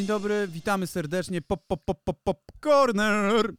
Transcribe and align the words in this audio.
Dzień 0.00 0.06
dobry, 0.06 0.48
witamy 0.48 0.86
serdecznie. 0.86 1.42
Pop, 1.42 1.66
pop, 1.66 1.84
pop, 1.84 2.04
pop, 2.04 2.22
pop, 2.24 2.52
corner. 2.60 3.52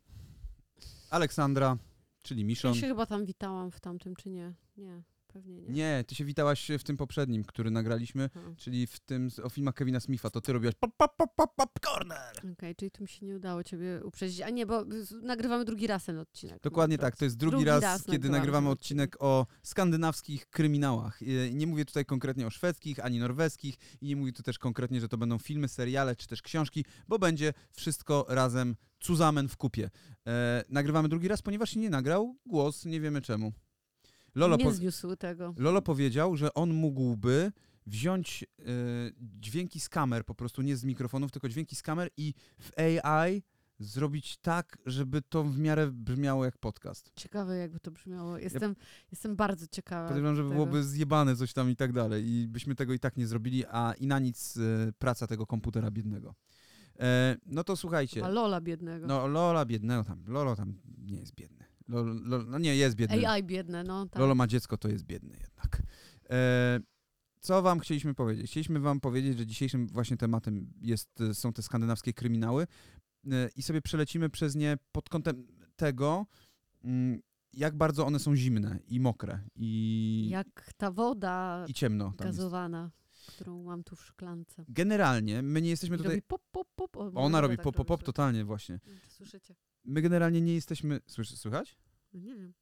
Aleksandra, 1.10 1.78
czyli 2.24 2.42
Ja 2.42 2.48
Miszon. 2.48 2.74
się 2.74 2.88
chyba 2.88 3.06
tam 3.06 3.26
witałam 3.26 3.72
w 3.72 3.80
tamtym, 3.80 4.16
czy 4.16 4.30
nie? 4.30 4.54
Nie, 4.78 5.02
pewnie 5.32 5.62
nie. 5.62 5.70
Nie, 5.70 6.04
ty 6.08 6.16
się 6.16 6.26
witałaś 6.26 6.72
w 6.80 6.84
tym 6.84 6.98
poprzednim, 6.98 7.44
który 7.44 7.72
nagraliśmy, 7.72 8.30
Aha. 8.36 8.54
czyli 8.58 8.88
w 8.88 9.00
tym 9.00 9.30
o 9.44 9.50
filmach 9.50 9.76
Kevina 9.76 10.00
Smitha. 10.00 10.30
To 10.30 10.42
ty 10.42 10.54
robiłaś 10.54 10.76
pop, 10.76 10.92
pop, 10.98 11.16
pop, 11.18 11.30
pop, 11.36 11.56
pop, 11.56 11.80
corner. 11.80 12.54
Okej, 12.54 12.76
czyli 12.76 12.92
tu 12.92 13.04
mi 13.04 13.08
się 13.10 13.26
nie 13.26 13.36
udało 13.36 13.64
ciebie 13.64 14.02
uprzedzić. 14.04 14.42
A 14.42 14.50
nie, 14.50 14.66
bo 14.66 14.86
nagrywamy 15.22 15.66
drugi 15.66 15.88
raz 15.88 16.06
ten 16.06 16.18
odcinek. 16.18 16.62
Dokładnie 16.62 16.98
tak, 16.98 17.16
to 17.16 17.26
jest 17.26 17.38
drugi, 17.38 17.52
Drugi 17.52 17.66
raz, 17.66 17.82
raz 17.82 18.06
kiedy 18.06 18.30
nagrywamy 18.30 18.70
odcinek 18.70 19.16
o 19.20 19.46
skandynawskich 19.64 20.50
kryminałach. 20.50 21.22
I 21.22 21.56
Nie 21.56 21.68
mówię 21.68 21.86
tutaj 21.86 22.06
konkretnie 22.06 22.48
o 22.48 22.50
szwedzkich, 22.50 23.06
ani 23.06 23.20
norweskich 23.20 23.76
i 24.02 24.06
nie 24.06 24.16
mówię 24.16 24.34
tu 24.34 24.44
też 24.44 24.60
konkretnie, 24.60 25.02
że 25.02 25.10
to 25.10 25.18
będą 25.18 25.38
filmy, 25.38 25.68
seriale 25.68 26.16
czy 26.16 26.28
też 26.28 26.42
książki, 26.42 26.86
bo 27.08 27.20
będzie 27.20 27.54
wszystko 27.72 28.26
razem 28.30 28.76
zusammen 29.04 29.48
w 29.48 29.58
kupie. 29.58 29.90
E, 30.28 30.64
nagrywamy 30.70 31.10
drugi 31.10 31.28
raz, 31.28 31.42
ponieważ 31.42 31.70
się 31.70 31.80
nie 31.80 31.90
nagrał 31.90 32.38
głos, 32.46 32.86
nie 32.86 33.02
wiemy 33.02 33.22
czemu. 33.22 33.54
Lolo, 34.36 34.58
nie 34.58 34.74
zniósł 34.74 35.16
tego. 35.16 35.54
Lolo 35.58 35.82
powiedział, 35.82 36.36
że 36.36 36.54
on 36.54 36.74
mógłby 36.74 37.52
wziąć 37.88 38.44
e, 38.44 38.64
dźwięki 39.20 39.80
z 39.80 39.90
kamer, 39.90 40.26
po 40.26 40.36
prostu 40.36 40.62
nie 40.62 40.78
z 40.78 40.84
mikrofonów, 40.84 41.32
tylko 41.32 41.50
dźwięki 41.50 41.76
z 41.76 41.82
kamer 41.82 42.10
i 42.18 42.34
w 42.60 42.80
AI 42.80 43.44
zrobić 43.80 44.38
tak, 44.38 44.78
żeby 44.86 45.22
to 45.22 45.44
w 45.44 45.60
miarę 45.60 45.92
brzmiało 45.92 46.46
jak 46.46 46.58
podcast. 46.58 47.12
Ciekawe, 47.16 47.58
jakby 47.58 47.80
to 47.80 47.92
brzmiało. 47.92 48.38
Jestem, 48.38 48.76
jestem 49.12 49.36
bardzo 49.36 49.68
ciekawa. 49.68 50.08
Podejrzewam, 50.08 50.36
że 50.36 50.42
tego. 50.42 50.54
byłoby 50.54 50.84
zjebane 50.84 51.36
coś 51.36 51.54
tam 51.54 51.70
i 51.70 51.76
tak 51.76 51.94
dalej 51.94 52.28
i 52.28 52.48
byśmy 52.48 52.76
tego 52.76 52.94
i 52.94 53.00
tak 53.00 53.18
nie 53.18 53.28
zrobili, 53.28 53.66
a 53.66 53.94
i 54.00 54.08
na 54.08 54.20
nic 54.20 54.58
e, 54.58 54.92
praca 55.00 55.28
tego 55.28 55.46
komputera 55.46 55.92
biednego. 55.92 56.36
E, 57.00 57.38
no 57.46 57.64
to 57.64 57.76
słuchajcie, 57.76 58.26
A 58.26 58.30
Lola 58.30 58.62
biednego. 58.62 59.08
no 59.08 59.28
Lola 59.28 59.66
biednego 59.66 60.04
tam, 60.04 60.24
Lolo 60.28 60.56
tam 60.56 60.74
nie 60.98 61.20
jest 61.20 61.36
biedny. 61.36 61.71
Lolo, 61.88 62.14
Lolo, 62.14 62.44
no 62.44 62.60
nie, 62.60 62.76
jest 62.76 62.96
biedny. 62.96 63.28
AI 63.30 63.44
biedne, 63.44 63.84
no 63.84 64.06
tak. 64.06 64.20
Lolo 64.20 64.36
ma 64.36 64.48
dziecko, 64.48 64.78
to 64.78 64.90
jest 64.90 65.06
biedny 65.06 65.38
jednak. 65.42 65.82
E, 66.30 66.80
co 67.40 67.62
wam 67.62 67.80
chcieliśmy 67.80 68.14
powiedzieć? 68.14 68.52
Chcieliśmy 68.52 68.80
wam 68.80 69.00
powiedzieć, 69.00 69.38
że 69.38 69.46
dzisiejszym 69.46 69.88
właśnie 69.88 70.18
tematem 70.18 70.74
jest, 70.82 71.22
e, 71.22 71.34
są 71.34 71.54
te 71.54 71.62
skandynawskie 71.62 72.14
kryminały 72.14 72.68
e, 73.32 73.50
i 73.56 73.62
sobie 73.62 73.82
przelecimy 73.82 74.30
przez 74.30 74.56
nie 74.56 74.78
pod 74.92 75.10
kątem 75.10 75.48
tego, 75.76 76.26
mm, 76.84 77.20
jak 77.54 77.78
bardzo 77.78 78.06
one 78.06 78.20
są 78.20 78.36
zimne 78.36 78.80
i 78.88 79.00
mokre 79.00 79.40
i, 79.56 80.28
Jak 80.32 80.74
ta 80.78 80.92
woda 80.92 81.66
i 81.68 81.74
ciemno 81.74 82.14
tam 82.18 82.28
jest. 82.28 82.38
gazowana, 82.40 82.92
którą 83.36 83.64
mam 83.64 83.84
tu 83.84 83.96
w 83.96 84.06
szklance. 84.06 84.66
Generalnie 84.68 85.42
my 85.42 85.62
nie 85.62 85.70
jesteśmy 85.70 85.96
I 85.96 85.98
tutaj... 85.98 86.12
robi 86.12 86.22
pop, 86.22 86.42
pop, 86.52 86.68
pop. 86.76 86.98
O, 86.98 87.12
Ona 87.14 87.42
robi 87.42 87.58
tak 87.58 87.64
pop, 87.64 87.76
pop, 87.76 87.88
pop, 87.88 88.04
totalnie 88.04 88.46
właśnie. 88.46 88.80
Czy 88.80 89.12
Słyszycie? 89.12 89.56
My 89.86 90.02
generalnie 90.02 90.42
nie 90.42 90.54
jesteśmy... 90.54 91.00
Słyszy, 91.08 91.38
słychać? 91.38 91.78
No 92.14 92.20
nie 92.20 92.36
wiem. 92.36 92.54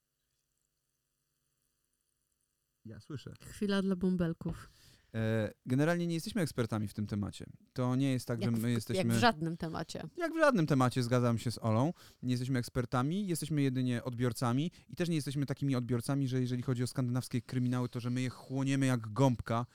Ja 2.86 3.00
słyszę. 3.00 3.34
Chwila 3.42 3.82
dla 3.82 3.96
bąbelków. 3.96 4.70
E, 5.16 5.54
generalnie 5.66 6.08
nie 6.08 6.14
jesteśmy 6.14 6.42
ekspertami 6.42 6.88
w 6.88 6.94
tym 6.94 7.08
temacie. 7.08 7.46
To 7.74 7.96
nie 7.96 8.12
jest 8.12 8.28
tak, 8.28 8.42
Jak, 8.42 8.52
że 8.52 8.58
w, 8.58 8.62
my 8.62 8.72
jesteśmy... 8.72 9.04
jak 9.04 9.18
w 9.18 9.20
żadnym 9.20 9.58
temacie. 9.58 10.04
Jak 10.18 10.34
w 10.34 10.38
żadnym 10.38 10.68
temacie 10.68 11.04
zgadzam 11.04 11.38
się 11.38 11.52
z 11.52 11.58
Olą. 11.58 11.94
Nie 12.24 12.32
jesteśmy 12.32 12.60
ekspertami, 12.60 13.28
jesteśmy 13.28 13.62
jedynie 13.62 14.04
odbiorcami 14.04 14.72
i 14.90 14.96
też 14.96 15.10
nie 15.10 15.16
jesteśmy 15.16 15.46
takimi 15.46 15.76
odbiorcami, 15.76 16.28
że 16.28 16.42
jeżeli 16.42 16.62
chodzi 16.62 16.84
o 16.84 16.88
skandynawskie 16.88 17.42
kryminały, 17.42 17.90
to 17.90 18.00
że 18.00 18.10
my 18.10 18.22
je 18.22 18.30
chłoniemy 18.30 18.86
jak 18.86 19.14
gąbka, 19.14 19.66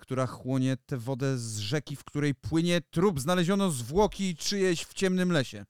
która 0.00 0.26
chłonie 0.26 0.76
tę 0.86 0.98
wodę 0.98 1.38
z 1.38 1.58
rzeki, 1.58 1.96
w 1.96 2.04
której 2.04 2.34
płynie 2.34 2.80
trup. 2.80 3.20
Znaleziono 3.20 3.70
zwłoki 3.70 4.36
czyjeś 4.36 4.84
w 4.84 4.94
ciemnym 4.94 5.32
lesie. 5.32 5.64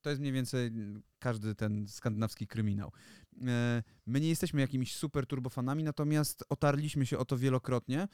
To 0.00 0.10
jest 0.10 0.20
mniej 0.20 0.32
więcej 0.32 0.66
mm, 0.66 1.02
każdy 1.18 1.54
ten 1.54 1.88
skandynawski 1.88 2.46
kryminał. 2.46 2.92
E, 3.46 3.82
My 4.06 4.20
nie 4.20 4.28
jesteśmy 4.28 4.60
jakimiś 4.60 4.94
super 4.94 5.26
turbofanami, 5.26 5.84
natomiast 5.84 6.44
otarliśmy 6.48 7.06
się 7.06 7.18
o 7.18 7.24
to 7.24 7.38
wielokrotnie 7.38 8.08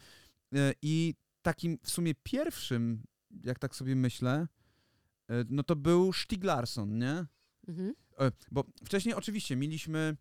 E, 0.54 0.72
i 0.82 1.14
takim 1.42 1.78
w 1.82 1.90
sumie 1.90 2.14
pierwszym, 2.22 3.02
jak 3.44 3.58
tak 3.58 3.76
sobie 3.76 3.96
myślę, 3.96 4.48
e, 5.28 5.44
no 5.48 5.62
to 5.62 5.76
był 5.76 6.12
Stieg 6.12 6.44
Larsson, 6.44 6.98
nie? 6.98 7.26
Mhm. 7.68 7.94
Bo 8.50 8.64
wcześniej 8.84 9.14
oczywiście 9.14 9.56
mieliśmy... 9.56 10.16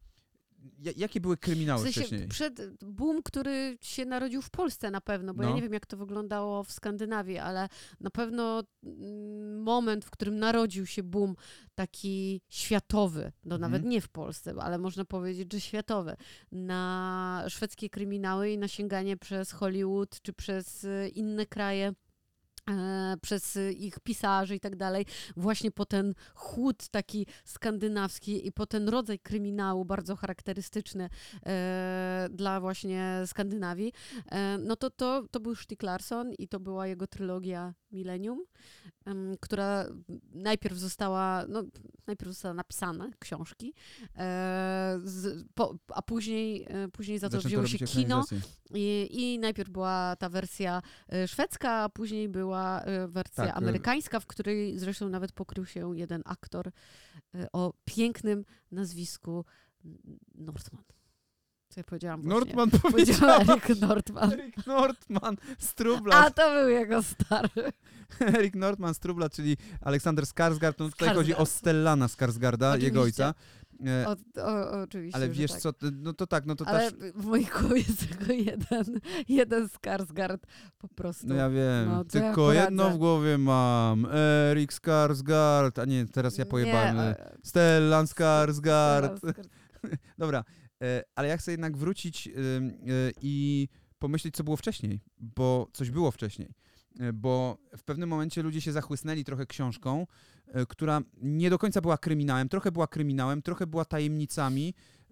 ja- 0.80 0.92
Jakie 0.96 1.22
były 1.22 1.38
kryminały 1.38 1.80
W 1.80 1.84
sensie 1.84 2.00
wcześniej? 2.02 2.28
przed 2.28 2.84
boom, 2.84 3.24
który 3.24 3.78
się 3.82 4.06
narodził 4.06 4.42
w 4.42 4.50
Polsce 4.50 4.92
na 4.92 5.02
pewno, 5.02 5.34
bo 5.34 5.44
ja 5.44 5.50
No. 5.50 5.56
nie 5.56 5.62
wiem, 5.62 5.74
jak 5.74 5.86
to 5.86 5.98
wyglądało 5.98 6.64
w 6.64 6.72
Skandynawii, 6.72 7.38
ale 7.38 7.70
na 8.00 8.10
pewno 8.10 8.64
mm, 8.84 9.62
moment, 9.62 10.06
w 10.06 10.10
którym 10.10 10.40
narodził 10.40 10.86
się 10.86 11.04
boom 11.04 11.36
taki 11.76 12.42
światowy, 12.50 13.32
no 13.46 13.58
nawet 13.58 13.84
nie 13.84 14.02
w 14.02 14.10
Polsce, 14.10 14.54
ale 14.60 14.78
można 14.78 15.06
powiedzieć, 15.06 15.54
że 15.54 15.62
światowy, 15.62 16.16
na 16.52 17.46
szwedzkie 17.50 17.90
kryminały 17.90 18.50
i 18.52 18.58
na 18.58 18.68
sięganie 18.68 19.18
przez 19.18 19.52
Hollywood 19.52 20.22
czy 20.22 20.34
przez 20.34 20.84
y, 20.84 21.12
inne 21.16 21.46
kraje 21.46 21.94
przez 23.22 23.56
y, 23.56 23.74
ich 23.74 24.00
pisarzy 24.00 24.56
i 24.56 24.60
tak 24.60 24.76
dalej, 24.76 25.06
właśnie 25.38 25.72
po 25.72 25.86
ten 25.86 26.14
chłód 26.36 26.90
taki 26.90 27.28
skandynawski 27.46 28.48
i 28.48 28.52
po 28.52 28.66
ten 28.66 28.90
rodzaj 28.90 29.20
kryminału 29.20 29.86
bardzo 29.86 30.16
charakterystyczny 30.16 31.10
e, 31.46 32.28
dla 32.32 32.60
właśnie 32.60 33.22
Skandynawii, 33.26 33.94
e, 34.32 34.58
no 34.58 34.76
to, 34.76 34.90
to, 34.90 35.24
to 35.32 35.40
był 35.40 35.56
Stieg 35.56 35.84
Larsson 35.84 36.34
i 36.34 36.48
to 36.48 36.60
była 36.60 36.88
jego 36.88 37.08
trylogia 37.08 37.74
Millennium, 37.94 38.44
em, 39.06 39.36
która 39.40 39.86
najpierw 40.34 40.78
została, 40.78 41.46
no, 41.50 41.64
najpierw 42.08 42.32
została 42.32 42.54
napisana, 42.54 43.10
książki, 43.20 43.74
e, 44.16 45.00
z, 45.04 45.46
po, 45.54 45.76
a 45.88 46.02
później, 46.02 46.66
e, 46.70 46.88
później 46.88 47.20
za 47.20 47.30
to 47.30 47.32
Zaczęto 47.32 47.48
wzięło 47.48 47.68
się 47.68 47.78
kino, 47.86 48.24
i, 48.74 49.10
I 49.12 49.40
najpierw 49.40 49.70
była 49.70 50.16
ta 50.20 50.30
wersja 50.30 50.82
e, 51.10 51.28
szwedzka, 51.28 51.72
a 51.72 51.90
później 51.90 52.30
była 52.30 52.84
wersja 53.08 53.46
Tak, 53.46 53.58
amerykańska, 53.58 54.20
w 54.20 54.26
której 54.28 54.80
zresztą 54.80 55.10
nawet 55.10 55.32
pokrył 55.32 55.66
się 55.66 55.98
jeden 55.98 56.22
aktor 56.26 56.72
o 57.54 57.74
pięknym 57.86 58.46
nazwisku 58.72 59.46
N- 59.86 59.98
Nordman. 60.36 60.84
Co 61.74 61.80
ja 61.80 61.84
powiedziałam 61.84 62.22
właśnie? 62.22 62.40
Nordman 62.56 62.70
Powiedziała 62.82 63.40
powiedział. 63.40 63.58
Erik 63.58 63.82
Nordman. 63.82 64.32
Erik 64.32 64.68
Nordman 64.68 65.38
z 65.60 65.72
A 65.72 65.74
Trubla. 65.76 66.30
to 66.32 66.52
był 66.54 66.70
jego 66.70 67.04
stary. 67.04 67.72
Erik 68.38 68.56
Nordman 68.56 68.94
z 68.94 69.00
Trubla, 69.00 69.30
czyli 69.30 69.58
Aleksander 69.82 70.26
Skarsgård. 70.26 70.74
No 70.80 70.90
tutaj 70.90 71.16
chodzi 71.16 71.36
o. 71.36 71.46
Stellana 71.46 72.08
Skarsgarda, 72.08 72.76
jego 72.82 73.02
ojca. 73.02 73.34
E, 73.86 74.06
O, 74.08 74.16
o, 74.44 74.82
oczywiście, 74.82 75.16
Ale 75.18 75.30
wiesz 75.30 75.52
tak. 75.52 75.60
co, 75.62 75.74
no 75.92 76.14
to 76.14 76.28
tak, 76.28 76.46
no 76.46 76.56
to 76.56 76.68
Ale 76.68 76.92
też... 76.92 77.12
w 77.16 77.26
moich 77.26 77.52
głowie 77.60 77.78
jest 77.78 78.10
tylko 78.10 78.34
jeden, 78.34 79.00
jeden 79.30 79.68
Skarsgård 79.68 80.38
po 80.78 80.88
prostu. 80.88 81.28
No 81.28 81.36
ja 81.36 81.50
wiem, 81.50 81.86
No, 81.90 81.98
ja 81.98 82.04
tylko 82.04 82.36
poradzę. 82.36 82.62
jedno 82.64 82.90
w 82.90 82.98
głowie 82.98 83.38
mam. 83.38 84.08
Erik 84.52 84.74
Skarsgård, 84.74 85.82
a 85.82 85.86
nie, 85.86 86.06
teraz 86.08 86.38
ja 86.38 86.46
pojebałem. 86.46 86.96
Nie, 86.98 87.16
Stellan 87.44 88.06
Skarsgård. 88.06 89.20
Skarsgård. 89.20 89.44
Dobra, 90.18 90.44
ale 91.16 91.28
ja 91.28 91.38
chcę 91.38 91.52
jednak 91.52 91.78
wrócić 91.78 92.28
e, 92.28 92.32
i 93.22 93.68
pomyśleć, 94.00 94.36
co 94.36 94.44
było 94.44 94.58
wcześniej, 94.58 95.00
bo 95.20 95.68
coś 95.74 95.92
było 95.92 96.12
wcześniej. 96.12 96.50
E, 97.00 97.14
Bo 97.14 97.58
w 97.78 97.84
pewnym 97.84 98.10
momencie 98.10 98.42
ludzie 98.42 98.62
się 98.62 98.72
zachłysnęli 98.72 99.24
trochę 99.24 99.46
książką, 99.46 100.08
e, 100.48 100.66
która 100.66 101.02
nie 101.22 101.50
do 101.50 101.58
końca 101.58 101.82
była 101.82 101.98
kryminałem, 101.98 102.50
trochę 102.50 102.72
była 102.72 102.88
kryminałem, 102.88 103.42
trochę 103.42 103.68
była 103.68 103.86
tajemnicami, 103.86 104.74
e, 104.74 105.03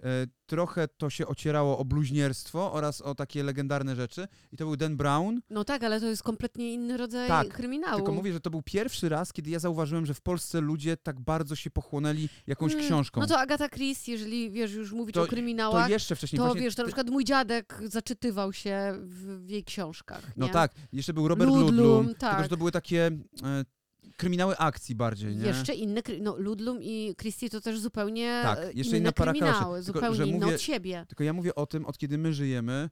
trochę 0.46 0.88
to 0.88 1.10
się 1.10 1.28
ocierało 1.28 1.78
o 1.78 1.86
bluźnierstwo 1.86 2.74
oraz 2.74 3.02
o 3.02 3.16
takie 3.16 3.44
legendarne 3.44 3.96
rzeczy. 3.96 4.28
I 4.52 4.58
to 4.58 4.66
był 4.66 4.76
Dan 4.78 4.98
Brown. 4.98 5.42
No 5.50 5.64
tak, 5.64 5.84
ale 5.84 6.00
to 6.00 6.06
jest 6.06 6.24
kompletnie 6.24 6.74
inny 6.74 6.98
rodzaj 6.98 7.28
Tak, 7.28 7.48
kryminału. 7.48 7.96
Tylko 7.98 8.12
mówię, 8.14 8.34
że 8.34 8.40
to 8.40 8.50
był 8.50 8.62
pierwszy 8.62 9.10
raz, 9.10 9.34
kiedy 9.34 9.50
ja 9.50 9.60
zauważyłem, 9.60 10.06
że 10.06 10.14
w 10.14 10.22
Polsce 10.22 10.62
ludzie 10.62 10.98
tak 10.98 11.20
bardzo 11.20 11.56
się 11.56 11.70
pochłonęli 11.72 12.30
jakąś 12.48 12.74
Mm, 12.74 12.86
książką. 12.86 13.22
No 13.22 13.28
to 13.28 13.40
Agata 13.40 13.70
Christie, 13.70 14.12
jeżeli 14.12 14.52
wiesz, 14.52 14.74
już 14.74 14.92
mówić 14.92 15.16
To- 15.16 15.24
o 15.24 15.28
kryminałach, 15.28 15.84
to 15.84 15.88
to, 15.88 15.94
jeszcze 15.94 16.16
wcześniej. 16.16 16.40
właśnie 16.42 16.62
wiesz, 16.62 16.76
to 16.76 16.82
na 16.82 16.88
przykład 16.88 17.10
mój 17.10 17.24
dziadek 17.26 17.80
zaczytywał 17.86 18.54
się 18.54 18.94
w, 18.98 19.50
jej 19.50 19.64
książkach. 19.64 20.32
No 20.38 20.46
nie? 20.46 20.52
tak, 20.54 20.72
jeszcze 20.94 21.14
był 21.14 21.28
Robert 21.28 21.50
Ludlum, 21.52 21.68
Ludlum, 21.76 22.06
tylko 22.06 22.20
tak. 22.20 22.44
że 22.44 22.50
to 22.50 22.58
były 22.58 22.72
takie 22.72 23.12
e, 23.44 23.66
kryminały 24.22 24.58
akcji 24.58 24.96
bardziej, 24.96 25.36
nie? 25.36 25.46
Jeszcze 25.48 25.74
inne, 25.74 26.02
no 26.22 26.38
Ludlum 26.38 26.78
i 26.82 27.16
Christie 27.22 27.50
to 27.50 27.62
też 27.62 27.80
zupełnie 27.80 28.40
Tak, 28.44 28.60
e, 28.60 28.74
jeszcze 28.74 28.98
inne 28.98 29.14
kaloszy. 29.14 29.40
kryminały, 29.40 29.84
Tylko, 29.84 30.00
zupełnie 30.00 30.26
inne 30.32 30.46
mówię- 30.46 30.56
od 30.56 30.62
siebie. 30.62 31.06
Tylko 31.08 31.24
ja 31.24 31.34
mówię 31.34 31.56
o 31.56 31.66
tym, 31.66 31.86
od 31.86 31.98
kiedy 31.98 32.18
my 32.18 32.34
żyjemy, 32.34 32.90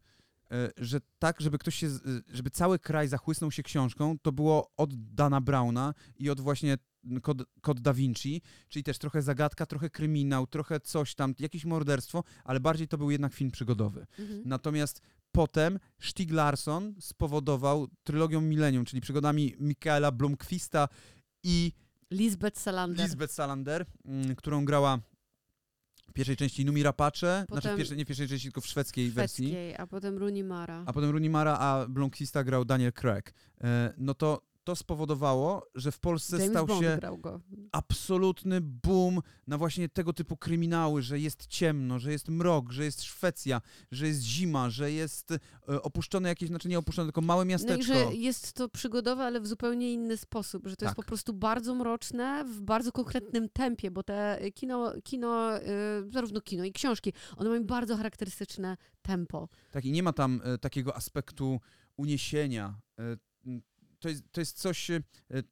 e, 0.51 0.69
że 0.77 0.99
tak, 1.19 1.41
żeby 1.41 1.57
ktoś 1.57 1.75
się, 1.75 1.87
e, 1.87 1.91
żeby 2.27 2.49
cały 2.49 2.79
kraj 2.79 3.07
zachłysnął 3.07 3.51
się 3.51 3.63
książką, 3.63 4.17
to 4.21 4.31
było 4.31 4.71
od 4.77 5.13
Dana 5.13 5.41
Browna 5.41 5.93
i 6.17 6.29
od 6.29 6.39
właśnie 6.41 6.77
Kod, 7.21 7.37
Kod 7.61 7.79
Da 7.79 7.93
Vinci, 7.93 8.41
czyli 8.69 8.83
też 8.83 8.97
trochę 8.97 9.21
zagadka, 9.21 9.65
trochę 9.65 9.89
kryminał, 9.89 10.47
trochę 10.47 10.79
coś 10.79 11.15
tam, 11.15 11.33
jakieś 11.39 11.65
morderstwo, 11.65 12.23
ale 12.43 12.59
bardziej 12.59 12.87
to 12.87 12.97
był 12.97 13.11
jednak 13.11 13.33
film 13.33 13.51
przygodowy. 13.51 14.05
Mhm. 14.19 14.41
Natomiast 14.45 15.01
potem 15.31 15.79
Stieg 15.99 16.31
Larsson 16.31 16.95
spowodował 16.99 17.87
trylogią 18.03 18.41
Millennium, 18.41 18.85
czyli 18.85 19.01
przygodami 19.01 19.55
Michaela 19.59 20.11
Blomqvista 20.11 20.87
i 21.43 21.71
Lisbeth 22.11 22.59
Salander. 22.59 23.05
Lisbeth 23.05 23.33
Salander, 23.33 23.85
mm, 24.05 24.35
którą 24.35 24.65
grała 24.65 24.99
w 26.09 26.13
pierwszej 26.13 26.37
części 26.37 26.65
Numi 26.65 26.83
Rapace, 26.83 27.45
znaczy 27.49 27.73
w 27.73 27.77
pierwszej, 27.77 27.97
nie 27.97 28.05
w 28.05 28.07
pierwszej 28.07 28.27
części, 28.27 28.47
tylko 28.47 28.61
w 28.61 28.67
szwedzkiej, 28.67 29.11
wersji. 29.11 29.45
szwedzkiej, 29.45 29.75
a 29.77 29.87
potem 29.87 30.17
Rooney 30.17 30.43
Mara. 30.43 30.83
A 30.85 30.93
potem 30.93 31.09
Rooney 31.09 31.29
Mara, 31.29 31.57
a 31.59 31.87
Blomqvista 31.87 32.43
grał 32.43 32.65
Daniel 32.65 32.93
Craig. 32.93 33.33
E, 33.61 33.93
no 33.97 34.13
to 34.13 34.48
to 34.69 34.75
spowodowało, 34.75 35.65
że 35.75 35.91
w 35.91 35.99
Polsce 35.99 36.37
James 36.37 36.49
stał 36.51 36.65
Bond 36.65 36.81
się 36.81 36.99
absolutny 37.71 38.61
boom 38.61 39.21
na 39.47 39.57
właśnie 39.57 39.89
tego 39.89 40.13
typu 40.13 40.37
kryminały, 40.37 41.01
że 41.01 41.19
jest 41.19 41.47
ciemno, 41.47 41.99
że 41.99 42.11
jest 42.11 42.27
mrok, 42.27 42.71
że 42.71 42.83
jest 42.83 43.03
Szwecja, 43.03 43.61
że 43.91 44.07
jest 44.07 44.21
zima, 44.21 44.69
że 44.69 44.91
jest 44.91 45.31
e, 45.31 45.81
opuszczone 45.81 46.29
jakieś, 46.29 46.49
znaczy 46.49 46.67
nie 46.69 46.79
opuszczone, 46.79 47.07
tylko 47.07 47.21
małe 47.21 47.45
No 47.45 47.45
i 47.45 47.49
miasteczko. 47.49 47.83
że 47.93 48.15
jest 48.15 48.53
to 48.53 48.69
przygodowe, 48.69 49.23
ale 49.23 49.41
w 49.41 49.47
zupełnie 49.47 49.93
inny 49.93 50.17
sposób, 50.17 50.67
że 50.67 50.75
to 50.75 50.85
jest 50.85 50.95
Tak. 50.95 51.05
po 51.05 51.07
prostu 51.09 51.33
bardzo 51.33 51.75
mroczne, 51.75 52.45
w 52.45 52.61
bardzo 52.61 52.91
konkretnym 52.91 53.49
tempie, 53.49 53.91
bo 53.91 54.03
te 54.03 54.39
kino, 54.53 54.93
kino 55.03 55.57
y, 55.57 55.61
zarówno 56.09 56.41
kino 56.41 56.63
i 56.63 56.71
książki, 56.71 57.13
one 57.37 57.49
mają 57.49 57.63
bardzo 57.63 57.97
charakterystyczne 57.97 58.77
tempo. 59.01 59.49
Tak, 59.71 59.85
i 59.85 59.91
nie 59.91 60.03
ma 60.03 60.13
tam 60.13 60.41
e, 60.43 60.57
takiego 60.57 60.95
aspektu 60.95 61.59
uniesienia. 61.97 62.79
To, 63.99 64.09
jest, 64.09 64.23
to 64.31 64.41
jest 64.41 64.57
coś, 64.57 64.91
e, 64.91 65.01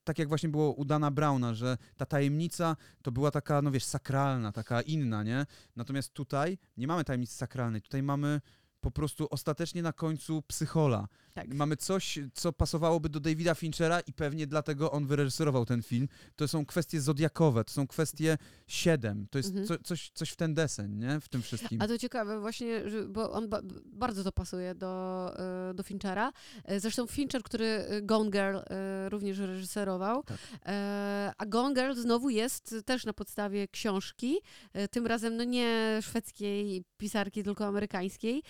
tak 0.04 0.20
jak 0.20 0.28
właśnie 0.28 0.50
było 0.50 0.74
u 0.74 0.86
Dana 0.86 1.12
Browna, 1.12 1.54
że 1.54 1.78
ta 1.98 2.06
tajemnica 2.06 2.76
to 3.02 3.12
była 3.12 3.32
taka, 3.32 3.62
no 3.62 3.72
wiesz, 3.72 3.84
sakralna, 3.84 4.52
taka 4.52 4.82
inna, 4.82 5.24
nie? 5.24 5.46
Natomiast 5.76 6.14
tutaj 6.14 6.58
nie 6.78 6.88
mamy 6.88 7.04
tajemnicy 7.04 7.36
sakralnej, 7.36 7.82
tutaj 7.82 8.04
mamy 8.04 8.42
po 8.82 8.92
prostu 8.92 9.28
ostatecznie 9.30 9.82
na 9.82 9.94
końcu 9.94 10.42
psychola. 10.42 11.08
Tak. 11.38 11.54
Mamy 11.54 11.78
coś, 11.78 12.20
co 12.34 12.54
pasowałoby 12.54 13.10
do 13.10 13.20
Davida 13.20 13.56
Finchera 13.56 14.00
i 14.00 14.14
pewnie 14.14 14.48
dlatego 14.48 14.92
on 14.92 15.08
wyreżyserował 15.08 15.66
ten 15.66 15.84
film. 15.84 16.08
To 16.36 16.48
są 16.48 16.66
kwestie 16.66 17.02
zodiakowe, 17.02 17.64
to 17.64 17.72
są 17.74 17.88
kwestie 17.88 18.38
siedem, 18.68 19.28
to 19.32 19.38
jest 19.38 19.50
Mhm. 19.50 19.68
co, 19.68 19.78
coś, 19.84 20.12
coś 20.14 20.30
w 20.30 20.36
ten 20.36 20.54
deseń, 20.54 20.92
nie? 20.96 21.20
W 21.20 21.30
tym 21.30 21.42
wszystkim. 21.42 21.82
A 21.82 21.88
to 21.88 21.98
ciekawe 21.98 22.40
właśnie, 22.40 22.82
bo 23.08 23.32
on 23.32 23.50
ba 23.50 23.62
bardzo 23.86 24.24
to 24.24 24.32
pasuje 24.32 24.76
do, 24.76 25.32
e, 25.70 25.74
do 25.74 25.84
Finchera. 25.84 26.32
E, 26.64 26.80
Zresztą 26.80 27.08
Fincher, 27.08 27.44
który 27.44 27.66
e, 27.66 28.02
Gone 28.02 28.32
Girl 28.32 28.58
również 29.10 29.38
reżyserował. 29.40 30.24
Tak. 30.24 30.38
A 31.38 31.46
Gone 31.46 31.74
Girl 31.76 31.94
znowu 32.02 32.30
jest 32.30 32.76
też 32.86 33.06
na 33.06 33.14
podstawie 33.14 33.68
książki, 33.68 34.38
tym 34.92 35.08
razem 35.08 35.38
no 35.38 35.44
nie 35.44 36.00
szwedzkiej 36.02 36.84
pisarki, 36.98 37.44
tylko 37.44 37.66
amerykańskiej, 37.66 38.44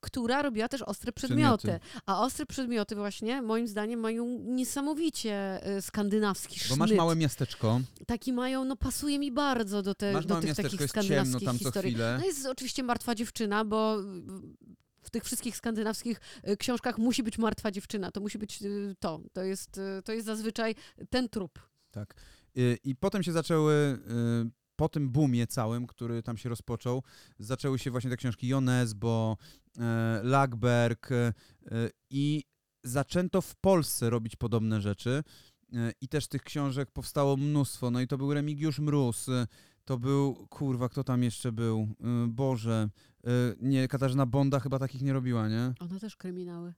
która 0.00 0.42
robiła 0.42 0.68
też 0.68 0.82
ostre 0.82 1.12
przedmioty. 1.12 1.68
Przedmioty. 1.68 1.86
A 2.06 2.22
ostre 2.22 2.46
przedmioty 2.46 2.94
właśnie 2.94 3.42
moim 3.42 3.68
zdaniem 3.68 4.00
mają 4.00 4.38
niesamowicie 4.44 5.34
e, 5.66 5.82
skandynawski 5.82 6.58
Bo 6.60 6.64
sznyt. 6.64 6.78
masz 6.78 6.92
małe 6.92 7.16
miasteczko, 7.16 7.80
Taki 8.06 8.32
mają, 8.32 8.64
no 8.64 8.76
pasuje 8.76 9.18
mi 9.18 9.32
bardzo 9.32 9.82
do, 9.82 9.94
te, 9.94 10.12
masz 10.12 10.26
do 10.26 10.40
tych 10.40 10.54
takich 10.56 10.70
ciemno 10.72 10.88
skandynawskich 10.88 11.44
tam 11.44 11.58
historii. 11.58 11.96
No 11.96 12.24
jest 12.24 12.46
oczywiście 12.46 12.82
martwa 12.82 13.14
dziewczyna, 13.14 13.64
bo 13.64 13.98
w 15.02 15.10
tych 15.10 15.24
wszystkich 15.24 15.56
skandynawskich 15.56 16.20
y, 16.48 16.56
książkach 16.56 16.98
musi 16.98 17.22
być 17.22 17.38
martwa 17.38 17.70
dziewczyna. 17.70 18.10
To 18.10 18.20
musi 18.20 18.38
być 18.38 18.62
y, 18.62 18.94
to. 19.00 19.20
To 19.32 19.42
jest, 19.42 19.78
y, 19.78 20.02
to 20.04 20.12
jest 20.12 20.26
zazwyczaj 20.26 20.74
ten 21.10 21.28
trup. 21.28 21.58
Tak. 21.90 22.14
Y, 22.58 22.78
I 22.84 22.96
potem 22.96 23.22
się 23.22 23.32
zaczęły, 23.32 23.72
y, 23.72 24.50
po 24.82 24.88
tym 24.88 25.10
boomie 25.10 25.46
całym, 25.46 25.86
który 25.86 26.22
tam 26.22 26.36
się 26.36 26.48
rozpoczął, 26.48 27.02
zaczęły 27.38 27.78
się 27.78 27.90
właśnie 27.90 28.10
te 28.10 28.16
książki 28.16 28.48
Jonesbo, 28.48 29.36
e, 29.78 30.20
Lackberg 30.22 31.12
e, 31.12 31.32
i 32.10 32.44
zaczęto 32.84 33.40
w 33.40 33.56
Polsce 33.56 34.10
robić 34.10 34.36
podobne 34.36 34.80
rzeczy. 34.80 35.22
E, 35.72 35.92
I 36.00 36.08
też 36.08 36.28
tych 36.28 36.42
książek 36.42 36.90
powstało 36.90 37.36
mnóstwo. 37.36 37.90
No 37.90 38.00
i 38.00 38.06
to 38.06 38.18
był 38.18 38.34
Remigiusz 38.34 38.78
Mróz, 38.78 39.26
to 39.84 39.98
był, 39.98 40.46
kurwa, 40.50 40.88
kto 40.88 41.04
tam 41.04 41.22
jeszcze 41.22 41.52
był? 41.52 41.88
Boże, 42.28 42.88
nie, 43.60 43.88
Katarzyna 43.88 44.26
Bonda 44.26 44.60
chyba 44.60 44.78
takich 44.78 45.02
nie 45.02 45.12
robiła, 45.12 45.48
nie? 45.48 45.74
Ona 45.80 45.98
też 45.98 46.16
kryminały. 46.16 46.74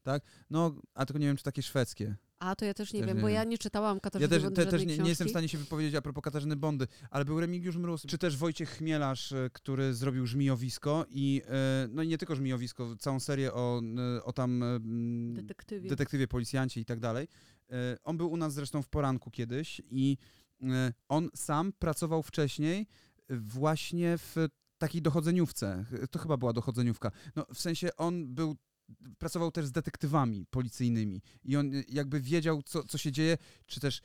No, 0.51 0.75
a 0.95 1.07
tylko 1.07 1.19
nie 1.19 1.27
wiem, 1.27 1.37
czy 1.37 1.45
takie 1.45 1.63
szwedzkie. 1.63 2.17
A 2.45 2.57
to 2.57 2.65
ja 2.65 2.75
też 2.75 2.93
nie 2.93 3.01
Też 3.01 3.07
wiem, 3.09 3.17
nie 3.17 3.23
bo 3.23 3.29
wiem. 3.29 3.35
ja 3.35 3.45
nie 3.45 3.59
czytałam 3.59 4.01
Katarzyny 4.01 4.25
Ja 4.25 4.29
też, 4.29 4.43
Bondy 4.43 4.65
te, 4.65 4.71
też 4.71 4.87
nie, 4.87 4.99
nie 4.99 5.09
jestem 5.09 5.27
w 5.27 5.31
stanie 5.31 5.49
się 5.49 5.59
wypowiedzieć 5.59 5.95
a 5.95 6.03
propos 6.03 6.25
Katarzyny 6.25 6.57
Bondy, 6.57 6.87
ale 7.11 7.25
był 7.25 7.41
Remigiusz 7.41 7.77
Mróz, 7.77 8.03
czy 8.07 8.19
też 8.19 8.37
Wojciech 8.37 8.71
Chmielarz, 8.71 9.33
e, 9.33 9.51
który 9.53 9.95
zrobił 9.95 10.27
Żmijowisko 10.27 11.07
i 11.11 11.43
e, 11.49 11.89
no 11.91 12.03
i 12.03 12.09
nie 12.09 12.19
tylko 12.19 12.35
Żmijowisko, 12.37 12.97
całą 12.97 13.21
serię 13.21 13.53
o, 13.53 13.83
e, 14.19 14.25
o 14.25 14.33
tam 14.33 14.65
Detektywie. 15.35 15.89
detektywie, 15.89 16.29
policjancie 16.29 16.81
i 16.81 16.85
tak 16.85 17.01
dalej. 17.01 17.29
On 18.05 18.17
był 18.17 18.31
u 18.33 18.37
nas 18.37 18.55
zresztą 18.55 18.83
w 18.83 18.89
poranku 18.89 19.31
kiedyś 19.31 19.81
i 19.91 20.17
on 21.09 21.29
sam 21.35 21.73
pracował 21.73 22.23
wcześniej 22.23 22.87
właśnie 23.31 24.19
w 24.19 24.35
takiej 24.79 25.03
dochodzeniówce. 25.03 25.85
To 26.11 26.19
chyba 26.19 26.37
była 26.37 26.53
dochodzeniówka. 26.53 27.11
No, 27.37 27.47
w 27.55 27.61
sensie 27.61 27.97
on 27.97 28.35
był 28.35 28.57
pracował 29.19 29.51
też 29.51 29.67
z 29.67 29.73
detektywami 29.73 30.47
policyjnymi 30.51 31.23
i 31.45 31.57
on 31.57 31.75
e, 31.75 31.83
jakby 31.89 32.21
wiedział, 32.21 32.63
co, 32.63 32.83
co 32.85 32.99
się 32.99 33.13
dzieje, 33.13 33.39
czy 33.67 33.81
też 33.81 34.03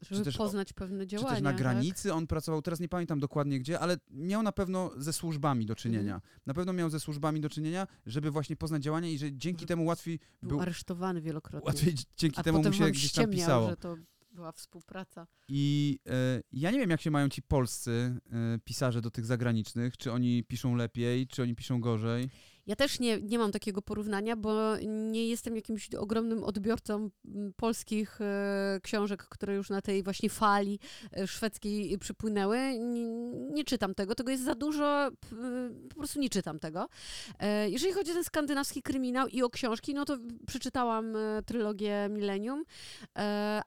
żeby 0.00 0.24
też 0.24 0.34
o- 0.36 0.38
poznać 0.38 0.72
pewne 0.72 1.04
czy 1.04 1.06
działania. 1.06 1.30
też 1.34 1.42
na 1.42 1.50
tak? 1.50 1.58
granicy 1.58 2.14
on 2.14 2.26
pracował, 2.26 2.62
teraz 2.62 2.80
nie 2.80 2.88
pamiętam 2.88 3.20
dokładnie 3.20 3.60
gdzie, 3.60 3.80
ale 3.80 3.96
miał 4.10 4.42
na 4.42 4.52
pewno 4.52 4.90
ze 4.96 5.12
służbami 5.12 5.66
do 5.66 5.76
czynienia. 5.76 6.14
Mhm. 6.14 6.20
Na 6.46 6.54
pewno 6.54 6.72
miał 6.72 6.90
ze 6.90 7.00
służbami 7.00 7.40
do 7.40 7.48
czynienia, 7.50 7.86
żeby 8.06 8.30
właśnie 8.30 8.56
poznać 8.56 8.82
działania 8.82 9.08
i 9.08 9.18
że 9.18 9.32
dzięki 9.32 9.60
Że 9.60 9.66
temu 9.66 9.84
łatwiej 9.84 10.18
Był, 10.42 10.48
był, 10.48 10.60
aresztowany 10.60 11.20
wielokrotnie. 11.20 11.66
łatwiej 11.66 11.94
dzięki 12.16 12.40
A 12.40 12.42
temu 12.42 12.62
mu 12.62 12.72
się 12.72 12.90
gdzieś 12.90 13.12
tam 13.12 13.30
pisało. 13.30 13.70
że 13.70 13.76
to 13.76 13.96
była 14.32 14.52
współpraca. 14.52 15.26
I 15.48 15.98
e, 16.08 16.42
ja 16.52 16.70
nie 16.70 16.78
wiem, 16.78 16.90
jak 16.90 17.00
się 17.00 17.10
mają 17.10 17.28
ci 17.28 17.42
polscy 17.42 18.20
e, 18.32 18.58
pisarze 18.64 19.00
do 19.00 19.10
tych 19.10 19.26
zagranicznych, 19.26 19.96
czy 19.96 20.12
oni 20.12 20.44
piszą 20.44 20.74
lepiej, 20.74 21.26
czy 21.26 21.42
oni 21.42 21.54
piszą 21.54 21.80
gorzej. 21.80 22.30
Ja 22.66 22.76
też 22.76 23.00
nie, 23.00 23.20
nie 23.20 23.38
mam 23.38 23.52
takiego 23.52 23.82
porównania, 23.82 24.36
bo 24.36 24.76
nie 24.86 25.28
jestem 25.28 25.56
jakimś 25.56 25.94
ogromnym 25.94 26.44
odbiorcą 26.44 27.10
polskich 27.56 28.20
e, 28.20 28.80
książek, 28.82 29.22
które 29.22 29.54
już 29.54 29.70
na 29.70 29.82
tej 29.82 30.02
właśnie 30.02 30.30
fali 30.30 30.78
e, 31.16 31.26
szwedzkiej 31.26 31.98
przypłynęły. 31.98 32.58
Nie, 32.78 33.04
nie 33.52 33.64
czytam 33.64 33.94
tego, 33.94 34.14
tego 34.14 34.30
jest 34.30 34.44
za 34.44 34.54
dużo, 34.54 35.08
po 35.88 35.94
prostu 35.94 36.20
nie 36.20 36.30
czytam 36.30 36.58
tego. 36.58 36.88
E, 37.38 37.70
jeżeli 37.70 37.92
chodzi 37.92 38.10
o 38.10 38.14
ten 38.14 38.24
skandynawski 38.24 38.82
kryminał 38.82 39.28
i 39.28 39.42
o 39.42 39.50
książki, 39.50 39.94
no 39.94 40.04
to 40.04 40.18
przeczytałam 40.46 41.14
trylogię 41.46 42.08
Millennium, 42.10 42.64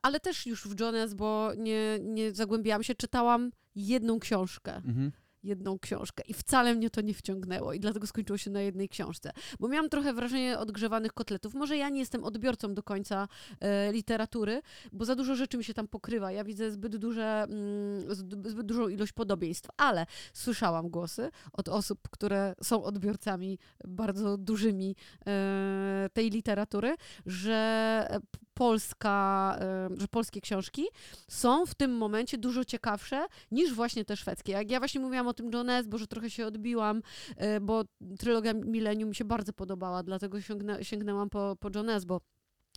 ale 0.01 0.19
też 0.19 0.45
już 0.45 0.67
w 0.67 0.79
Jones, 0.79 1.13
bo 1.13 1.51
nie, 1.57 1.99
nie 2.01 2.33
zagłębiałam 2.33 2.83
się, 2.83 2.95
czytałam 2.95 3.51
jedną 3.75 4.19
książkę 4.19 4.75
Mhm. 4.75 5.11
Jedną 5.43 5.79
książkę 5.79 6.23
i 6.27 6.33
wcale 6.33 6.75
mnie 6.75 6.89
to 6.89 7.01
nie 7.01 7.13
wciągnęło 7.13 7.73
i 7.73 7.79
dlatego 7.79 8.07
skończyło 8.07 8.37
się 8.37 8.51
na 8.51 8.61
jednej 8.61 8.89
książce. 8.89 9.31
Bo 9.59 9.67
miałam 9.67 9.89
trochę 9.89 10.13
wrażenie 10.13 10.59
odgrzewanych 10.59 11.13
kotletów. 11.13 11.53
Może 11.53 11.77
ja 11.77 11.89
nie 11.89 11.99
jestem 11.99 12.23
odbiorcą 12.23 12.73
do 12.73 12.83
końca 12.83 13.27
e, 13.59 13.91
literatury, 13.91 14.61
bo 14.91 15.05
za 15.05 15.15
dużo 15.15 15.35
rzeczy 15.35 15.57
mi 15.57 15.63
się 15.63 15.73
tam 15.73 15.87
pokrywa. 15.87 16.31
Ja 16.31 16.43
widzę 16.43 16.71
zbyt, 16.71 16.97
duże, 16.97 17.43
mm, 17.49 18.15
zbyt 18.15 18.65
dużą 18.65 18.87
ilość 18.87 19.11
podobieństw, 19.11 19.69
ale 19.77 20.05
słyszałam 20.33 20.89
głosy 20.89 21.29
od 21.53 21.69
osób, 21.69 22.09
które 22.09 22.55
są 22.63 22.83
odbiorcami 22.83 23.59
bardzo 23.87 24.37
dużymi 24.37 24.95
e, 25.27 26.09
tej 26.13 26.29
literatury, 26.29 26.95
że 27.25 28.07
p- 28.09 28.42
polska, 28.53 29.57
że 29.97 30.07
polskie 30.07 30.41
książki 30.41 30.85
są 31.27 31.65
w 31.65 31.75
tym 31.75 31.97
momencie 31.97 32.37
dużo 32.37 32.65
ciekawsze 32.65 33.25
niż 33.51 33.73
właśnie 33.73 34.05
te 34.05 34.17
szwedzkie. 34.17 34.51
Jak 34.51 34.71
ja 34.71 34.79
właśnie 34.79 35.01
mówiłam 35.01 35.27
o 35.27 35.33
tym 35.33 35.51
Jones, 35.53 35.87
bo 35.87 35.97
że 35.97 36.07
trochę 36.07 36.29
się 36.29 36.45
odbiłam, 36.45 37.01
e, 37.37 37.59
bo 37.59 37.83
trylogia 38.19 38.53
Millennium 38.53 39.09
mi 39.09 39.15
się 39.15 39.25
bardzo 39.25 39.53
podobała, 39.53 40.03
dlatego 40.03 40.41
sięgnę, 40.41 40.83
sięgnęłam 40.83 41.29
po, 41.29 41.55
po 41.59 41.69
bo 42.05 42.21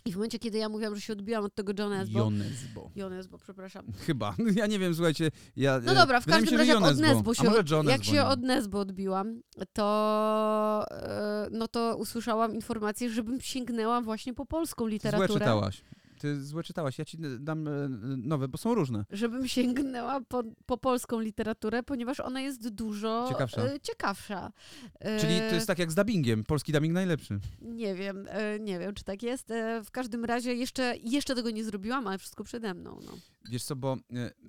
i 0.06 0.12
w 0.12 0.16
momencie, 0.16 0.38
kiedy 0.38 0.58
ja 0.58 0.68
mówiłam, 0.68 0.94
że 0.94 1.00
się 1.00 1.12
odbiłam 1.12 1.44
od 1.44 1.54
tego 1.54 1.72
Jones, 1.78 2.08
bo 2.08 2.18
Jonesbo. 2.18 2.90
Jones, 2.96 3.26
bo 3.26 3.38
przepraszam. 3.38 3.86
Chyba. 4.06 4.34
Ja 4.54 4.66
nie 4.66 4.78
wiem, 4.78 4.94
słuchajcie. 4.94 5.30
Ja, 5.56 5.80
No 5.84 5.92
e, 5.92 5.94
dobra, 5.94 6.20
w 6.20 6.26
każdym 6.26 6.50
się, 6.50 6.56
razie 6.56 6.76
od 6.76 6.80
Jonesbo. 6.82 7.02
Nesbo 7.02 7.34
się, 7.34 7.50
od, 7.50 7.86
jak 7.86 8.04
się 8.04 8.12
nie? 8.12 8.24
od 8.24 8.40
Nesbo 8.40 8.78
odbiłam, 8.80 9.40
to, 9.72 10.84
e, 10.90 11.48
no 11.50 11.68
to 11.68 11.96
usłyszałam 11.96 12.54
informację, 12.54 13.10
żebym 13.10 13.40
sięgnęła 13.40 14.00
właśnie 14.02 14.34
po 14.34 14.46
polską 14.46 14.84
Złe 14.84 14.90
literaturę. 14.90 15.28
czytałaś. 15.28 15.82
Ty 16.20 16.44
złe 16.44 16.62
czytałaś. 16.62 16.98
Ja 16.98 17.04
ci 17.04 17.18
dam 17.40 17.68
e, 17.68 17.88
nowe, 18.16 18.48
bo 18.48 18.58
są 18.58 18.74
różne. 18.74 19.04
żebym 19.10 19.48
sięgnęła 19.48 20.20
po, 20.20 20.42
po 20.66 20.78
polską 20.78 21.20
literaturę, 21.20 21.82
ponieważ 21.82 22.20
ona 22.20 22.40
jest 22.40 22.68
dużo 22.68 23.26
Ciekawsza. 23.28 23.62
e, 23.62 23.80
ciekawsza. 23.80 24.52
E, 25.00 25.20
Czyli 25.20 25.38
to 25.38 25.54
jest 25.54 25.66
tak 25.66 25.78
jak 25.78 25.92
z 25.92 25.94
dubbingiem. 25.94 26.44
Polski 26.44 26.72
dubbing 26.72 26.94
najlepszy. 26.94 27.38
Nie 27.62 27.94
wiem, 27.94 28.28
nie 28.60 28.78
wiem, 28.78 28.94
czy 28.94 29.04
tak 29.04 29.22
jest. 29.22 29.52
W 29.84 29.90
każdym 29.90 30.24
razie 30.24 30.54
jeszcze, 30.54 30.94
jeszcze 31.02 31.34
tego 31.34 31.50
nie 31.50 31.64
zrobiłam, 31.64 32.06
ale 32.06 32.18
wszystko 32.18 32.44
przede 32.44 32.74
mną. 32.74 32.98
No. 33.06 33.12
Wiesz 33.50 33.64
co, 33.64 33.76
bo 33.76 33.96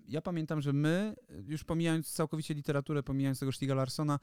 ja 0.08 0.22
pamiętam, 0.22 0.62
że 0.62 0.74
my, 0.74 1.16
już 1.48 1.64
pomijając 1.64 2.12
całkowicie 2.12 2.54
literaturę, 2.54 3.04
pomijając 3.04 3.40
tego 3.40 3.52
Stiga 3.52 3.76
Larsona, 3.76 4.20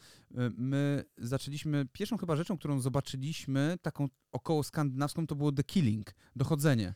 my 0.56 1.04
zaczęliśmy, 1.18 1.86
pierwszą 1.92 2.16
chyba 2.18 2.36
rzeczą, 2.36 2.58
którą 2.58 2.80
zobaczyliśmy, 2.80 3.76
taką 3.82 4.08
około 4.32 4.62
skandynawską, 4.62 5.26
to 5.26 5.34
było 5.34 5.52
The 5.52 5.64
Killing, 5.64 6.14
Dochodzenie. 6.36 6.94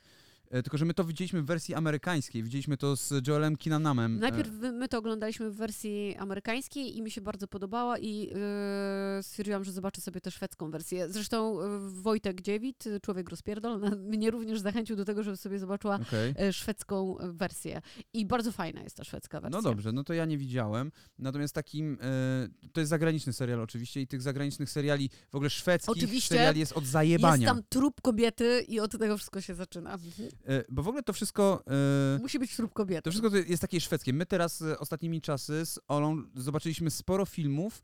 E, 0.50 0.62
Tylko, 0.62 0.78
że 0.78 0.85
my 0.85 0.95
to 0.95 1.05
widzieliśmy 1.05 1.43
w 1.43 1.47
wersji 1.47 1.75
amerykańskiej, 1.75 2.43
widzieliśmy 2.43 2.76
to 2.76 2.97
z 2.97 3.26
Joelem 3.28 3.57
Kinanamem. 3.57 4.19
Najpierw 4.21 4.50
wy- 4.50 4.73
my 4.73 4.88
to 4.88 4.99
oglądaliśmy 4.99 5.50
w 5.50 5.55
wersji 5.57 6.17
amerykańskiej 6.19 6.97
i 6.97 7.02
mi 7.02 7.11
się 7.11 7.21
bardzo 7.21 7.49
podobała 7.49 7.99
i 7.99 8.21
yy, 8.21 9.23
stwierdziłam, 9.23 9.64
że 9.64 9.73
zobaczę 9.73 10.00
sobie 10.00 10.21
tę 10.21 10.31
szwedzką 10.31 10.71
wersję. 10.71 11.09
Zresztą 11.12 11.61
yy, 11.61 11.90
Wojtek 12.02 12.40
Dziewit, 12.40 12.85
człowiek 13.02 13.28
rozpierdol, 13.31 13.81
mnie 13.97 14.31
również 14.31 14.61
zachęcił 14.61 14.97
do 14.97 15.05
tego, 15.05 15.23
żeby 15.23 15.37
sobie 15.37 15.59
zobaczyła 15.59 15.99
e, 16.38 16.52
szwedzką 16.52 17.17
wersję. 17.23 17.81
I 18.12 18.26
bardzo 18.26 18.52
fajna 18.52 18.83
jest 18.83 18.97
ta 18.97 19.05
szwedzka 19.05 19.40
wersja. 19.40 19.59
No 19.59 19.62
dobrze, 19.62 19.93
no 19.93 20.05
to 20.05 20.14
ja 20.14 20.25
nie 20.25 20.38
widziałem. 20.38 20.93
Natomiast 21.19 21.55
takim, 21.55 21.99
e, 22.02 22.49
to 22.73 22.81
jest 22.81 22.90
zagraniczny 22.90 23.33
serial 23.33 23.61
oczywiście 23.61 24.00
i 24.00 24.07
tych 24.07 24.23
zagranicznych 24.23 24.71
seriali, 24.71 25.11
w 25.31 25.35
ogóle 25.35 25.50
szwedzkich 25.50 25.90
Oczywiście 25.90 26.28
seriali 26.28 26.61
jest 26.61 26.73
od 26.73 26.78
Jest 26.83 26.93
zajebania. 26.93 27.49
tam 27.49 27.62
trup 27.69 28.00
kobiety 28.00 28.64
i 28.69 28.81
od 28.81 28.99
tego 28.99 29.17
wszystko 29.17 29.40
się 29.40 29.55
zaczyna. 29.55 29.99
E, 30.47 30.64
bo 30.68 30.83
w 30.83 30.88
ogóle 30.88 31.02
to 31.02 31.12
wszystko... 31.12 31.64
E, 32.16 32.18
Musi 32.18 32.38
być 32.38 32.57
trup 32.57 32.73
kobiety. 32.73 33.02
To 33.02 33.11
wszystko 33.11 33.37
jest 33.37 33.62
takie 33.62 33.80
szwedzkie. 33.80 34.12
My 34.12 34.26
teraz 34.26 34.62
e, 34.62 34.78
ostatnimi 34.78 35.21
czasy 35.21 35.66
z 35.66 35.78
Olą 35.88 36.23
zobaczyliśmy 36.35 36.90
sporo 36.90 37.26
filmów, 37.26 37.83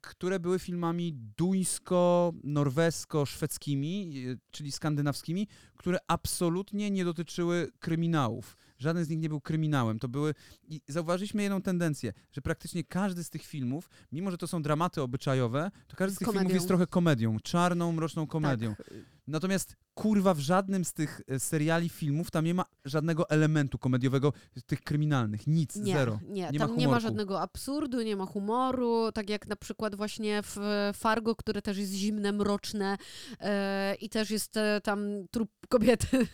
które 0.00 0.40
były 0.40 0.58
filmami 0.58 1.14
duńsko-norwesko-szwedzkimi, 1.36 4.24
e, 4.32 4.36
czyli 4.50 4.72
skandynawskimi, 4.72 5.48
które 5.76 5.98
absolutnie 6.06 6.90
nie 6.90 7.04
dotyczyły 7.04 7.70
kryminałów. 7.78 8.56
Żaden 8.78 9.04
z 9.04 9.08
nich 9.08 9.18
nie 9.18 9.28
był 9.28 9.40
kryminałem. 9.40 9.98
To 9.98 10.08
były. 10.08 10.34
I 10.68 10.80
zauważyliśmy 10.88 11.42
jedną 11.42 11.62
tendencję, 11.62 12.12
że 12.32 12.42
praktycznie 12.42 12.84
każdy 12.84 13.24
z 13.24 13.30
tych 13.30 13.42
filmów, 13.42 13.88
mimo 14.12 14.30
że 14.30 14.38
to 14.38 14.46
są 14.46 14.62
dramaty 14.62 15.02
obyczajowe, 15.02 15.70
to 15.88 15.96
każdy 15.96 16.16
z 16.16 16.18
tych 16.18 16.26
filmów 16.26 16.42
komedią. 16.42 16.54
jest 16.54 16.68
trochę 16.68 16.86
komedią, 16.86 17.40
czarną, 17.40 17.92
mroczną 17.92 18.26
komedią. 18.26 18.74
Tak. 18.74 18.86
Natomiast 19.28 19.76
kurwa 19.94 20.34
w 20.34 20.38
żadnym 20.38 20.84
z 20.84 20.92
tych 20.92 21.20
e, 21.28 21.40
seriali, 21.40 21.88
filmów 21.88 22.30
tam 22.30 22.44
nie 22.44 22.54
ma 22.54 22.64
żadnego 22.84 23.30
elementu 23.30 23.78
komediowego, 23.78 24.32
tych 24.66 24.82
kryminalnych. 24.82 25.46
Nic, 25.46 25.76
Nie, 25.76 25.92
zero. 25.92 26.20
nie, 26.28 26.48
Nie 26.52 26.58
ma 26.58 26.66
tam 26.66 26.76
nie 26.76 26.88
ma 26.88 27.00
żadnego 27.00 27.40
absurdu, 27.40 28.02
nie 28.02 28.16
ma 28.16 28.26
humoru, 28.26 29.12
tak 29.12 29.30
jak 29.30 29.46
na 29.46 29.56
przykład 29.56 29.94
właśnie 29.94 30.42
w 30.42 30.56
Fargo, 30.94 31.36
które 31.36 31.62
też 31.62 31.78
jest 31.78 31.92
zimne, 31.92 32.32
mroczne 32.32 32.96
e, 33.40 33.94
i 33.94 34.08
też 34.08 34.30
jest 34.30 34.56
e, 34.56 34.80
tam 34.80 35.00
trup 35.30 35.50
kobiety, 35.68 36.06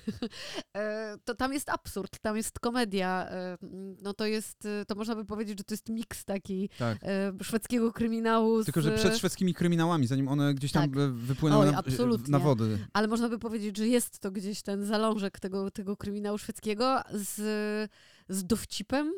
e, 0.77 1.17
to 1.25 1.35
tam 1.35 1.53
jest 1.53 1.71
absurd, 1.71 2.19
tam 2.19 2.37
jest 2.37 2.59
komedia, 2.59 3.27
e, 3.31 3.59
no 4.03 4.15
to 4.15 4.27
jest, 4.27 4.67
e, 4.67 4.85
to 4.85 4.95
można 4.95 5.15
by 5.15 5.25
powiedzieć, 5.25 5.59
że 5.59 5.65
to 5.65 5.75
jest 5.75 5.89
miks 5.89 6.25
taki 6.25 6.71
Tak. 6.79 6.99
e, 7.03 7.33
szwedzkiego 7.43 7.93
kryminału 7.93 8.65
Tylko, 8.65 8.81
z, 8.81 8.85
że 8.85 8.93
przed 8.93 9.19
szwedzkimi 9.19 9.55
kryminałami, 9.55 10.07
zanim 10.07 10.29
one 10.29 10.55
gdzieś 10.55 10.73
tam 10.73 10.91
Tak. 10.91 11.01
e, 11.01 11.09
wypłynęły 11.09 11.67
Oj, 11.67 11.73
na, 11.73 11.83
na 12.29 12.39
wody. 12.39 12.84
Ale 12.93 13.09
można 13.09 13.29
by 13.29 13.39
powiedzieć, 13.39 13.77
że 13.77 13.89
jest 13.89 14.19
to 14.19 14.31
gdzieś 14.31 14.63
ten 14.63 14.85
zalążek 14.85 15.41
tego, 15.41 15.71
tego 15.71 15.97
kryminału 15.97 16.39
szwedzkiego 16.39 17.03
z, 17.13 17.41
z 18.29 18.45
dowcipem 18.45 19.13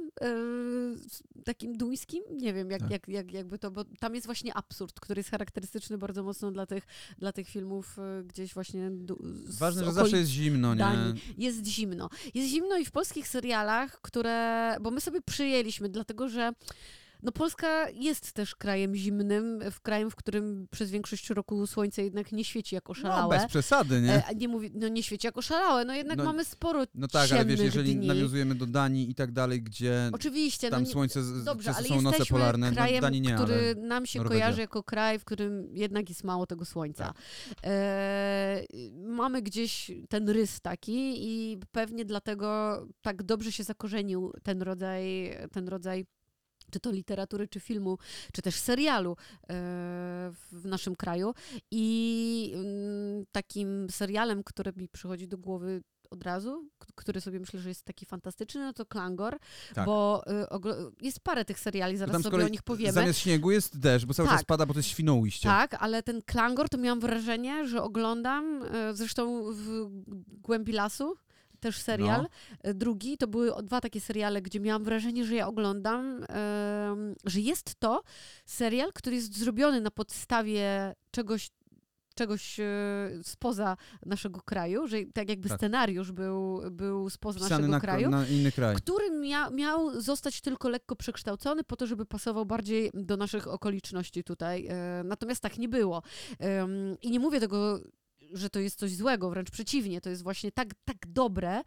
z 1.09 1.23
takim 1.45 1.77
duńskim. 1.77 2.23
Nie 2.31 2.53
wiem, 2.53 2.71
jak, 2.71 2.81
Tak. 2.81 2.91
jak, 2.91 3.09
jak, 3.09 3.33
jakby 3.33 3.59
to, 3.59 3.71
bo 3.71 3.85
tam 3.85 4.15
jest 4.15 4.27
właśnie 4.27 4.55
absurd, 4.55 5.01
który 5.01 5.21
jest 5.21 5.31
charakterystyczny 5.31 5.99
bardzo 5.99 6.23
mocno 6.23 6.53
dla 6.53 6.67
tych, 6.67 6.87
dla 7.19 7.33
tych 7.33 7.49
filmów 7.49 7.99
e, 7.99 8.23
gdzieś 8.25 8.55
właśnie 8.55 8.91
du, 8.91 9.19
Ważne, 9.59 9.85
że 9.85 9.93
zawsze 9.93 10.19
jest 10.19 10.31
zimno, 10.31 10.75
nie? 10.75 10.79
Danii. 10.79 11.23
Jest 11.39 11.67
zimno. 11.67 12.09
Jest 12.35 12.49
zimno 12.49 12.77
i 12.77 12.85
w 12.85 12.91
polskich 12.91 13.29
serialach, 13.29 14.01
które. 14.01 14.77
Bo 14.81 14.91
my 14.91 15.01
sobie 15.01 15.21
przyjęliśmy, 15.21 15.89
dlatego 15.89 16.29
że. 16.29 16.53
No 17.23 17.33
Polska 17.33 17.91
jest 17.91 18.33
też 18.33 18.55
krajem 18.55 18.95
zimnym, 18.95 19.61
w 19.71 19.81
krajem, 19.81 20.11
w 20.11 20.17
którym 20.17 20.69
przez 20.71 20.91
większość 20.91 21.31
roku 21.31 21.67
słońce 21.67 22.03
jednak 22.03 22.33
nie 22.33 22.45
świeci 22.45 22.75
jak 22.75 22.85
No, 22.89 22.91
oszalałe. 22.93 23.37
bez 23.39 23.47
przesady, 23.47 24.01
nie? 24.01 24.27
E, 24.27 24.35
nie 24.35 24.49
mówi, 24.49 24.71
no 24.75 24.89
nie 24.89 25.03
świeci 25.03 25.27
jak 25.27 25.39
oszalałe, 25.39 25.85
no 25.85 25.95
jednak 25.95 26.19
No, 26.19 26.25
mamy 26.25 26.45
sporo 26.45 26.85
No 26.95 27.09
tak, 27.09 27.33
ale 27.33 27.45
wiesz, 27.45 27.61
jeżeli 27.61 27.97
dni. 27.97 28.07
nawiązujemy 28.07 28.55
do 28.55 28.67
Danii 28.67 29.11
i 29.11 29.15
tak 29.15 29.33
dalej, 29.33 29.63
gdzie 29.63 30.11
Oczywiście, 30.13 30.71
tam 30.71 30.83
no 30.83 30.87
nie, 30.87 30.93
słońce, 30.93 31.21
dobrze, 31.45 31.75
ale 31.75 31.89
są 31.89 32.03
noce 32.03 32.27
polarne, 32.27 32.71
no 32.71 32.77
krajem, 32.77 33.01
Danii 33.01 33.21
nie, 33.21 33.35
który 33.35 33.75
nam 33.75 34.07
się 34.07 34.19
Norwegia. 34.19 34.41
kojarzy 34.45 34.61
jako 34.61 34.83
kraj, 34.83 35.19
w 35.19 35.25
którym 35.25 35.77
jednak 35.77 36.09
jest 36.09 36.25
mało 36.25 36.47
tego 36.47 36.65
słońca. 36.65 37.05
Tak. 37.05 37.17
E, 37.65 38.63
mamy 38.95 39.43
gdzieś 39.43 39.91
ten 40.09 40.29
rys 40.29 40.61
taki 40.61 41.15
i 41.29 41.59
pewnie 41.73 42.05
dlatego 42.05 42.47
tak 43.03 43.23
dobrze 43.23 43.53
się 43.53 43.65
zakorzenił 43.65 44.33
ten 44.43 44.63
rodzaj, 44.63 45.31
ten 45.53 45.69
rodzaj 45.69 46.07
czy 46.71 46.81
to 46.81 46.91
literatury, 46.91 47.49
czy 47.49 47.61
filmu, 47.61 47.99
czy 48.33 48.43
też 48.43 48.55
serialu 48.55 49.13
e, 49.13 49.17
w 50.53 50.61
naszym 50.65 50.97
kraju. 50.97 51.35
I 51.71 52.53
mm, 52.55 53.25
takim 53.33 53.87
serialem, 53.91 54.45
który 54.45 54.73
mi 54.77 54.89
przychodzi 54.89 55.29
do 55.29 55.39
głowy 55.39 55.83
od 56.11 56.23
razu, 56.23 56.69
który 56.95 57.21
sobie 57.21 57.41
myślę, 57.41 57.61
że 57.61 57.69
jest 57.69 57.85
taki 57.85 58.07
fantastyczny, 58.07 58.61
no 58.61 58.73
to 58.73 58.87
Klangor, 58.87 59.39
Tak. 59.75 59.87
bo 59.87 60.23
oglo- 60.51 60.93
jest 61.01 61.21
parę 61.21 61.45
tych 61.45 61.59
seriali, 61.61 61.97
zaraz 61.97 62.23
sobie 62.23 62.45
o 62.45 62.49
nich 62.49 62.63
powiemy. 62.63 62.93
Zamiast 62.93 63.19
śniegu 63.19 63.51
jest 63.51 63.79
deszcz, 63.79 64.07
bo 64.07 64.15
cały 64.15 64.29
Tak. 64.29 64.39
czas 64.39 64.45
pada, 64.45 64.67
bo 64.67 64.73
to 64.75 64.79
jest 64.79 64.89
świnoujście. 64.89 65.49
Tak, 65.49 65.77
ale 65.81 66.03
ten 66.03 66.23
Klangor 66.23 66.69
to 66.69 66.79
miałam 66.79 67.01
wrażenie, 67.01 67.69
że 67.69 67.83
oglądam, 67.83 68.63
e, 68.63 68.95
zresztą 68.95 69.53
w 69.53 69.89
Głębi 70.43 70.73
Lasu, 70.73 71.15
też 71.61 71.79
serial. 71.81 72.27
No. 72.65 72.75
Drugi 72.75 73.19
to 73.19 73.27
były 73.27 73.53
dwa 73.63 73.81
takie 73.81 74.01
seriale, 74.01 74.43
gdzie 74.43 74.61
miałam 74.61 74.85
wrażenie, 74.85 75.25
że 75.25 75.35
ja 75.35 75.47
oglądam, 75.49 76.25
em, 76.29 77.15
że 77.25 77.41
jest 77.41 77.75
to 77.75 78.03
serial, 78.47 78.93
który 78.93 79.17
jest 79.17 79.39
zrobiony 79.39 79.81
na 79.81 79.91
podstawie 79.91 80.95
czegoś 81.11 81.51
czegoś 82.17 82.61
e, 82.61 82.65
spoza 83.23 83.77
naszego 84.07 84.41
kraju, 84.41 84.87
że 84.87 84.97
tak 85.15 85.29
jakby 85.29 85.49
Tak. 85.49 85.59
scenariusz 85.59 86.13
był, 86.13 86.63
był 86.71 87.11
spoza 87.11 87.39
Pisany 87.39 87.51
naszego 87.51 87.69
na, 87.73 87.81
kraju 87.81 88.11
na 88.11 88.27
inny 88.27 88.53
kraj. 88.53 88.77
który 88.77 89.11
mia, 89.11 89.51
miał 89.51 90.01
zostać 90.01 90.41
tylko 90.41 90.69
lekko 90.69 90.97
przekształcony 90.97 91.65
po 91.65 91.77
to, 91.77 91.87
żeby 91.87 92.07
pasował 92.07 92.47
bardziej 92.47 92.91
do 92.95 93.17
naszych 93.17 93.49
okoliczności 93.49 94.25
tutaj. 94.25 94.67
E, 94.67 95.03
natomiast 95.05 95.41
tak 95.41 95.59
nie 95.59 95.69
było. 95.69 96.03
I 97.03 97.11
nie 97.11 97.21
mówię 97.21 97.41
tego 97.41 97.81
że 98.33 98.50
to 98.50 98.61
jest 98.61 98.78
coś 98.78 98.95
złego, 98.95 99.30
wręcz 99.30 99.50
przeciwnie, 99.50 100.00
to 100.00 100.11
jest 100.11 100.23
właśnie 100.23 100.52
tak, 100.52 100.68
tak 100.85 100.97
dobre, 101.06 101.62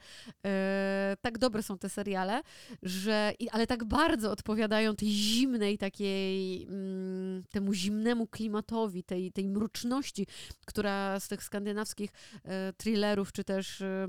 e, 0.46 1.18
tak 1.22 1.38
dobre 1.38 1.64
są 1.64 1.78
te 1.78 1.90
seriale, 1.90 2.42
że, 2.84 3.34
ale 3.52 3.68
tak 3.68 3.84
bardzo 3.84 4.32
odpowiadają 4.32 4.96
tej 4.96 5.10
zimnej 5.10 5.78
takiej, 5.78 6.64
mm, 6.64 7.44
temu 7.52 7.74
zimnemu 7.74 8.28
klimatowi, 8.28 9.04
tej, 9.04 9.32
tej 9.32 9.50
mruczności, 9.50 10.28
która 10.66 11.20
z 11.20 11.28
tych 11.28 11.44
skandynawskich 11.44 12.12
e, 12.44 12.74
thrillerów, 12.74 13.32
czy 13.32 13.44
też 13.44 13.82
e, 13.82 14.08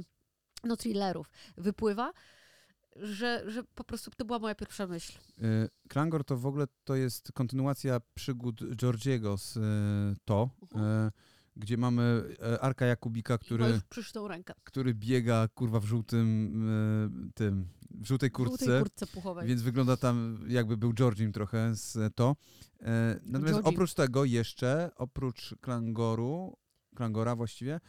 no 0.65 0.77
thrillerów 0.77 1.31
wypływa, 1.57 2.13
że, 2.97 3.45
że 3.47 3.65
po 3.65 3.85
prostu 3.85 4.11
to 4.17 4.25
była 4.25 4.39
moja 4.39 4.55
pierwsza 4.55 4.87
myśl. 4.87 5.19
Y, 5.39 5.69
Klangor 5.89 6.25
to 6.25 6.37
w 6.37 6.47
ogóle 6.47 6.67
to 6.85 6.97
jest 6.97 7.33
kontynuacja 7.33 8.01
przygód 8.15 8.61
Georgiego 8.77 9.39
z 9.39 9.59
To, 10.25 10.51
Mhm. 10.63 11.07
y, 11.07 11.11
gdzie 11.61 11.77
mamy 11.77 12.23
y, 12.55 12.61
Arka 12.61 12.87
Jakubika, 12.87 13.39
Który... 13.39 13.81
który, 14.65 14.95
biega 14.95 15.49
kurwa 15.49 15.81
w 15.81 15.85
żółtym 15.85 16.69
y, 17.29 17.33
tym, 17.35 17.69
w 17.91 18.07
żółtej 18.07 18.31
kurtce. 18.31 18.65
żółtej 18.65 18.81
kurtce 18.81 19.07
puchowej. 19.07 19.49
Więc 19.49 19.63
wygląda 19.63 19.97
tam, 19.97 20.45
jakby 20.49 20.77
był 20.77 20.93
Georgiem 20.93 21.33
trochę 21.33 21.75
z 21.75 22.15
to. 22.15 22.37
E, 22.83 23.21
natomiast 23.25 23.55
Georgie. 23.55 23.71
oprócz 23.71 23.95
tego 23.95 24.25
jeszcze, 24.25 24.91
oprócz 24.97 25.55
Klangoru, 25.61 26.57
Klangora 26.97 27.37
właściwie, 27.37 27.81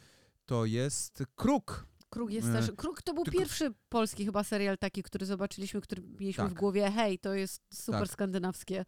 to 0.45 0.65
jest 0.65 1.23
Kruk. 1.35 1.85
Kruk 2.09 2.31
jest 2.31 2.47
E, 2.47 2.51
też. 2.53 2.71
Kruk 2.77 3.01
to 3.01 3.13
był 3.13 3.23
tylko- 3.23 3.39
pierwszy 3.39 3.73
polski 3.89 4.25
chyba 4.25 4.43
serial 4.43 4.77
taki, 4.77 5.03
który 5.03 5.25
zobaczyliśmy, 5.25 5.81
który 5.81 6.01
mieliśmy 6.01 6.43
Tak. 6.43 6.51
w 6.53 6.55
głowie. 6.55 6.91
Hej, 6.91 7.19
to 7.19 7.33
jest 7.33 7.61
super 7.73 8.01
Tak. 8.01 8.11
skandynawskie. 8.11 8.85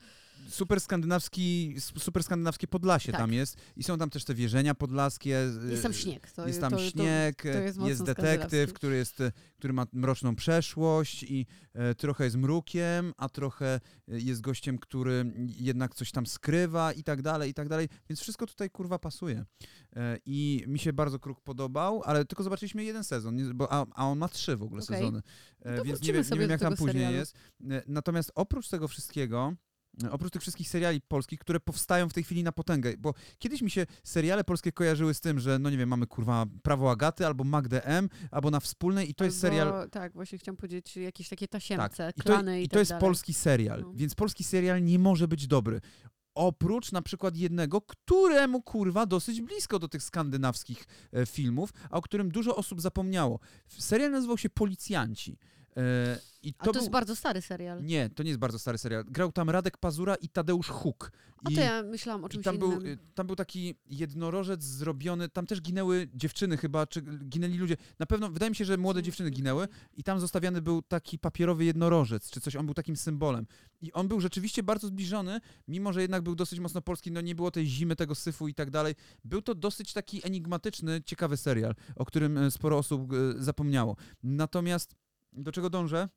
Super 0.50 0.82
skandynawski, 0.82 1.76
super 1.80 2.24
skandynawskie 2.24 2.68
Podlasie 2.68 3.12
Tak. 3.12 3.22
tam 3.22 3.34
jest. 3.34 3.58
I 3.76 3.84
są 3.84 3.98
tam 3.98 4.10
też 4.10 4.24
te 4.24 4.34
wieżenia 4.36 4.76
podlaskie. 4.76 5.30
Jest 5.70 5.84
tam 5.84 5.92
e, 5.92 5.96
śnieg. 5.96 6.32
To, 6.32 6.48
jest 6.48 6.60
to, 6.60 6.70
tam 6.70 6.80
to, 6.80 6.90
śnieg, 6.90 7.42
to 7.42 7.48
jest 7.48 7.80
jest 7.82 8.04
detektyw, 8.04 8.74
który, 8.74 8.96
jest, 8.96 9.22
e, 9.22 9.32
który 9.58 9.74
ma 9.74 9.86
mroczną 9.94 10.36
przeszłość 10.36 11.24
i 11.24 11.46
e, 11.74 11.96
trochę 11.96 12.24
jest 12.24 12.36
mrukiem, 12.36 13.14
a 13.18 13.30
trochę 13.30 13.66
e, 14.08 14.20
jest 14.20 14.42
gościem, 14.42 14.78
który 14.80 15.34
jednak 15.60 15.96
coś 15.96 16.12
tam 16.12 16.26
skrywa 16.26 16.94
i 16.94 17.04
tak 17.04 17.22
dalej, 17.22 17.52
i 17.52 17.54
tak 17.54 17.70
dalej. 17.70 17.90
Więc 18.10 18.22
wszystko 18.22 18.48
tutaj 18.48 18.70
kurwa 18.70 19.00
pasuje. 19.00 19.46
E, 19.96 20.18
I 20.26 20.64
mi 20.68 20.80
się 20.80 20.94
bardzo 20.94 21.20
Kruk 21.20 21.42
podobał, 21.42 22.04
ale 22.06 22.26
tylko 22.26 22.44
zobaczyliśmy 22.44 22.84
jeden 22.84 23.04
sezon, 23.04 23.58
bo, 23.58 23.72
a, 23.72 23.86
a 23.96 24.08
on 24.08 24.18
ma 24.18 24.30
trzy 24.30 24.58
w 24.58 24.64
ogóle 24.64 24.84
Okej. 24.84 24.98
sezony. 24.98 25.22
No 25.66 25.72
E, 25.72 25.78
to 25.78 25.84
więc 25.84 26.02
nie 26.02 26.14
nie 26.14 26.40
wiem 26.40 26.50
jak 26.50 26.62
tam 26.62 26.76
później 26.76 26.94
serialu. 26.94 27.16
jest. 27.16 27.36
E, 27.70 27.84
Natomiast 27.88 28.32
oprócz 28.36 28.70
tego 28.70 28.88
wszystkiego, 28.88 29.54
e, 29.54 29.73
oprócz 30.12 30.32
tych 30.34 30.42
wszystkich 30.42 30.70
seriali 30.70 31.02
polskich, 31.02 31.40
które 31.40 31.60
powstają 31.60 32.10
w 32.10 32.14
tej 32.14 32.24
chwili 32.24 32.44
na 32.44 32.52
potęgę, 32.52 32.94
bo 32.98 33.14
kiedyś 33.40 33.62
mi 33.62 33.72
się 33.72 33.86
seriale 34.04 34.44
polskie 34.44 34.72
kojarzyły 34.72 35.14
z 35.14 35.22
tym, 35.22 35.40
że 35.40 35.60
no 35.60 35.70
nie 35.70 35.78
wiem, 35.78 35.90
mamy 35.90 36.08
kurwa 36.08 36.46
Prawo 36.64 36.92
Agaty 36.92 37.26
albo 37.26 37.44
Magdę 37.44 37.86
M, 37.86 38.10
albo 38.32 38.52
na 38.52 38.60
Wspólnej 38.60 39.10
i 39.10 39.16
to 39.16 39.26
jest 39.26 39.38
Albo- 39.38 39.42
serial... 39.56 39.90
Tak, 39.90 40.14
właśnie 40.14 40.38
chciałam 40.38 40.58
powiedzieć 40.58 40.98
jakieś 40.98 41.30
takie 41.30 41.48
tasiemce, 41.48 41.98
Tak. 41.98 42.18
I 42.18 42.22
to, 42.22 42.24
klany 42.24 42.62
i, 42.62 42.64
i 42.64 42.68
tak 42.68 42.74
to 42.74 42.80
jest 42.80 42.92
dalej. 42.92 43.02
polski 43.02 43.34
serial, 43.34 43.82
No. 43.82 43.92
więc 43.96 44.16
polski 44.16 44.44
serial 44.44 44.84
nie 44.84 45.00
może 45.00 45.28
być 45.28 45.48
dobry. 45.48 45.82
Oprócz 46.36 46.92
na 46.92 47.02
przykład 47.02 47.38
jednego, 47.38 47.82
któremu 47.82 48.62
kurwa 48.62 49.06
dosyć 49.06 49.42
blisko 49.42 49.80
do 49.80 49.88
tych 49.88 50.04
skandynawskich 50.04 50.86
e, 51.14 51.26
filmów, 51.26 51.70
a 51.90 51.98
o 51.98 52.02
którym 52.02 52.32
dużo 52.32 52.56
osób 52.56 52.82
zapomniało. 52.82 53.40
Serial 53.68 54.12
nazywał 54.12 54.38
się 54.38 54.50
Policjanci. 54.50 55.38
E, 55.78 56.18
I 56.44 56.54
A 56.60 56.66
to 56.66 56.72
to, 56.72 56.80
jest 56.80 56.88
był... 56.88 56.92
bardzo 56.92 57.16
stary 57.16 57.42
serial. 57.42 57.84
Nie, 57.84 58.10
to 58.10 58.24
nie 58.24 58.30
jest 58.30 58.40
bardzo 58.40 58.60
stary 58.60 58.78
serial. 58.78 59.04
Grał 59.06 59.32
tam 59.32 59.50
Radek 59.50 59.78
Pazura 59.78 60.16
i 60.16 60.30
Tadeusz 60.30 60.70
Huk. 60.70 61.12
A 61.46 61.50
I, 61.50 61.56
to 61.56 61.62
ja 61.62 61.84
myślałam 61.84 62.24
o 62.24 62.28
i 62.28 62.30
czymś 62.30 62.46
tam, 62.46 62.58
był, 62.58 62.72
innym. 62.72 62.88
y, 62.88 62.98
tam 63.16 63.28
był 63.28 63.36
taki 63.36 63.76
jednorożec 63.86 64.64
zrobiony, 64.64 65.30
tam 65.30 65.46
też 65.46 65.62
ginęły 65.62 66.08
dziewczyny 66.14 66.58
chyba, 66.58 66.88
czy 66.88 67.02
ginęli 67.02 67.58
ludzie. 67.58 67.78
Na 68.00 68.06
pewno, 68.06 68.30
wydaje 68.30 68.50
mi 68.50 68.56
się, 68.56 68.66
że 68.66 68.78
młode 68.78 69.04
dziewczyny 69.04 69.30
ginęły 69.30 69.68
i 69.94 70.04
tam 70.04 70.20
zostawiany 70.20 70.62
był 70.62 70.82
taki 70.82 71.20
papierowy 71.20 71.66
jednorożec, 71.66 72.30
czy 72.30 72.42
coś, 72.42 72.56
on 72.56 72.66
był 72.66 72.76
takim 72.76 72.96
symbolem. 72.96 73.46
I 73.82 73.94
on 73.94 74.08
był 74.08 74.22
rzeczywiście 74.22 74.64
bardzo 74.64 74.88
zbliżony, 74.88 75.40
mimo 75.68 75.94
że 75.94 76.02
jednak 76.02 76.22
był 76.22 76.36
dosyć 76.36 76.60
mocno 76.60 76.82
polski, 76.82 77.12
no 77.12 77.22
nie 77.22 77.36
było 77.36 77.52
tej 77.52 77.66
zimy, 77.68 77.96
tego 77.96 78.16
syfu 78.16 78.48
i 78.48 78.54
tak 78.54 78.70
dalej. 78.70 78.96
Był 79.24 79.42
to 79.42 79.56
dosyć 79.56 79.94
taki 79.94 80.28
enigmatyczny, 80.28 81.02
ciekawy 81.06 81.38
serial, 81.38 81.76
o 81.96 82.06
którym 82.06 82.38
e, 82.38 82.52
sporo 82.52 82.78
osób 82.78 83.14
e, 83.14 83.16
zapomniało. 83.44 83.96
Natomiast 84.24 84.96
do 85.36 85.52
czego 85.52 85.70
dążę? 85.70 86.10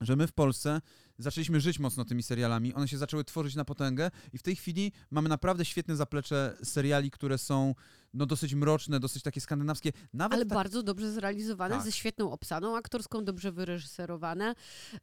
Że 0.00 0.16
my 0.16 0.26
w 0.26 0.32
Polsce 0.32 0.80
zaczęliśmy 1.18 1.60
żyć 1.60 1.78
mocno 1.78 2.04
tymi 2.04 2.22
serialami, 2.22 2.74
one 2.74 2.88
się 2.88 2.98
zaczęły 2.98 3.24
tworzyć 3.24 3.54
na 3.54 3.64
potęgę 3.64 4.10
i 4.32 4.38
w 4.38 4.42
tej 4.42 4.56
chwili 4.56 4.92
mamy 5.10 5.28
naprawdę 5.28 5.64
świetne 5.64 5.96
zaplecze 5.96 6.56
seriali, 6.62 7.10
które 7.10 7.38
są 7.38 7.74
no 8.16 8.26
dosyć 8.26 8.54
mroczne, 8.54 9.00
dosyć 9.00 9.22
takie 9.22 9.40
skandynawskie. 9.40 9.92
Nawet, 10.12 10.34
Ale 10.34 10.46
tak, 10.46 10.54
bardzo 10.54 10.82
dobrze 10.82 11.12
zrealizowane, 11.12 11.74
Tak. 11.74 11.84
ze 11.84 11.92
świetną 11.92 12.30
obsadą 12.30 12.76
aktorską, 12.76 13.24
dobrze 13.24 13.52
wyreżyserowane. 13.52 14.54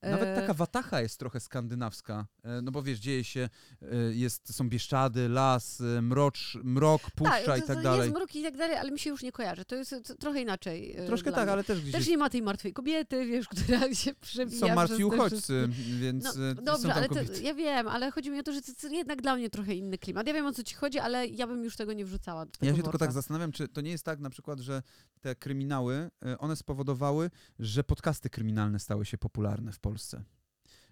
nawet 0.01 0.27
E, 0.27 0.35
taka 0.35 0.53
watacha 0.53 1.01
jest 1.01 1.19
trochę 1.19 1.39
skandynawska, 1.39 2.25
e, 2.43 2.61
no 2.61 2.71
bo 2.71 2.83
wiesz, 2.83 2.99
dzieje 2.99 3.23
się, 3.23 3.49
e, 3.81 3.95
jest, 4.13 4.55
są 4.55 4.69
Bieszczady, 4.69 5.29
las, 5.29 5.83
mrocz, 6.01 6.57
mrok, 6.63 7.01
puszcza 7.15 7.45
to, 7.45 7.55
i 7.55 7.61
tak 7.61 7.83
dalej. 7.83 8.01
Jest 8.01 8.15
mrok 8.15 8.35
i 8.35 8.43
tak 8.43 8.57
dalej, 8.57 8.77
ale 8.77 8.91
mi 8.91 8.99
się 8.99 9.09
już 9.09 9.23
nie 9.23 9.31
kojarzy. 9.31 9.65
To 9.65 9.75
jest 9.75 10.13
trochę 10.19 10.41
inaczej. 10.41 10.97
Troszkę 11.05 11.31
tak, 11.31 11.43
mnie. 11.43 11.51
ale 11.51 11.63
też 11.63 11.81
gdzieś 11.81 11.91
Też 11.91 11.99
jest, 11.99 12.09
nie 12.09 12.17
ma 12.17 12.29
tej 12.29 12.41
martwej 12.41 12.73
kobiety, 12.73 13.25
wiesz, 13.25 13.47
która 13.63 13.93
się 13.93 14.13
przewija 14.13 14.67
są 14.67 14.75
martwi 14.75 15.05
uchodźcy, 15.05 15.69
więc 15.99 16.23
No, 16.35 16.53
dobrze, 16.53 16.93
ale 16.93 17.07
ja 17.43 17.53
wiem, 17.53 17.87
ale 17.87 18.11
chodzi 18.11 18.31
mi 18.31 18.39
o 18.39 18.43
to, 18.43 18.53
że 18.53 18.61
to, 18.61 18.71
to 18.81 18.87
jednak 18.87 19.21
dla 19.21 19.35
mnie 19.35 19.49
trochę 19.49 19.73
inny 19.73 19.97
klimat. 19.97 20.27
Ja 20.27 20.33
wiem, 20.33 20.45
o 20.45 20.53
co 20.53 20.63
ci 20.63 20.75
chodzi, 20.75 20.99
ale 20.99 21.27
ja 21.27 21.47
bym 21.47 21.63
już 21.63 21.75
tego 21.75 21.93
nie 21.93 22.05
wrzucała 22.05 22.45
do 22.45 22.51
tego 22.51 22.65
Ja. 22.65 22.73
Tak 23.05 23.13
zastanawiam, 23.13 23.51
czy 23.51 23.67
to 23.67 23.81
nie 23.81 23.91
jest 23.91 24.05
tak 24.05 24.19
na 24.19 24.29
przykład, 24.29 24.59
że 24.59 24.81
te 25.21 25.35
kryminały, 25.35 26.09
e, 26.25 26.37
one 26.37 26.55
spowodowały, 26.55 27.29
że 27.59 27.83
podcasty 27.83 28.29
kryminalne 28.29 28.79
stały 28.79 29.05
się 29.05 29.17
popularne 29.17 29.71
w 29.71 29.79
Polsce. 29.79 30.23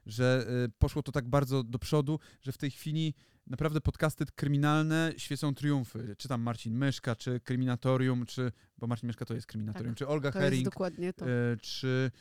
Że 0.05 0.47
e, 0.65 0.69
poszło 0.79 1.03
to 1.03 1.11
tak 1.11 1.29
bardzo 1.29 1.63
do 1.63 1.79
przodu, 1.79 2.19
że 2.41 2.51
w 2.51 2.57
tej 2.57 2.71
chwili 2.71 3.13
naprawdę 3.47 3.81
podcasty 3.81 4.25
kryminalne 4.35 5.13
świecą 5.17 5.55
triumfy. 5.55 6.15
Czy 6.17 6.27
tam 6.27 6.41
Marcin 6.41 6.77
Myszka, 6.77 7.15
czy 7.15 7.39
Kryminatorium, 7.39 8.25
czy, 8.25 8.51
bo 8.77 8.87
Marcin 8.87 9.07
Myszka 9.07 9.25
to 9.25 9.33
jest 9.33 9.47
Kryminatorium, 9.47 9.93
Tak, 9.93 9.97
czy 9.99 10.07
Olga 10.07 10.31
To 10.31 10.39
jest 10.39 10.45
Herring, 10.45 10.65
dokładnie 10.65 11.13
to. 11.13 11.25
e, 11.25 11.57
czy 11.61 12.11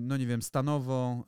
no 0.00 0.16
nie 0.16 0.26
wiem, 0.26 0.42
Stanowo, 0.42 1.26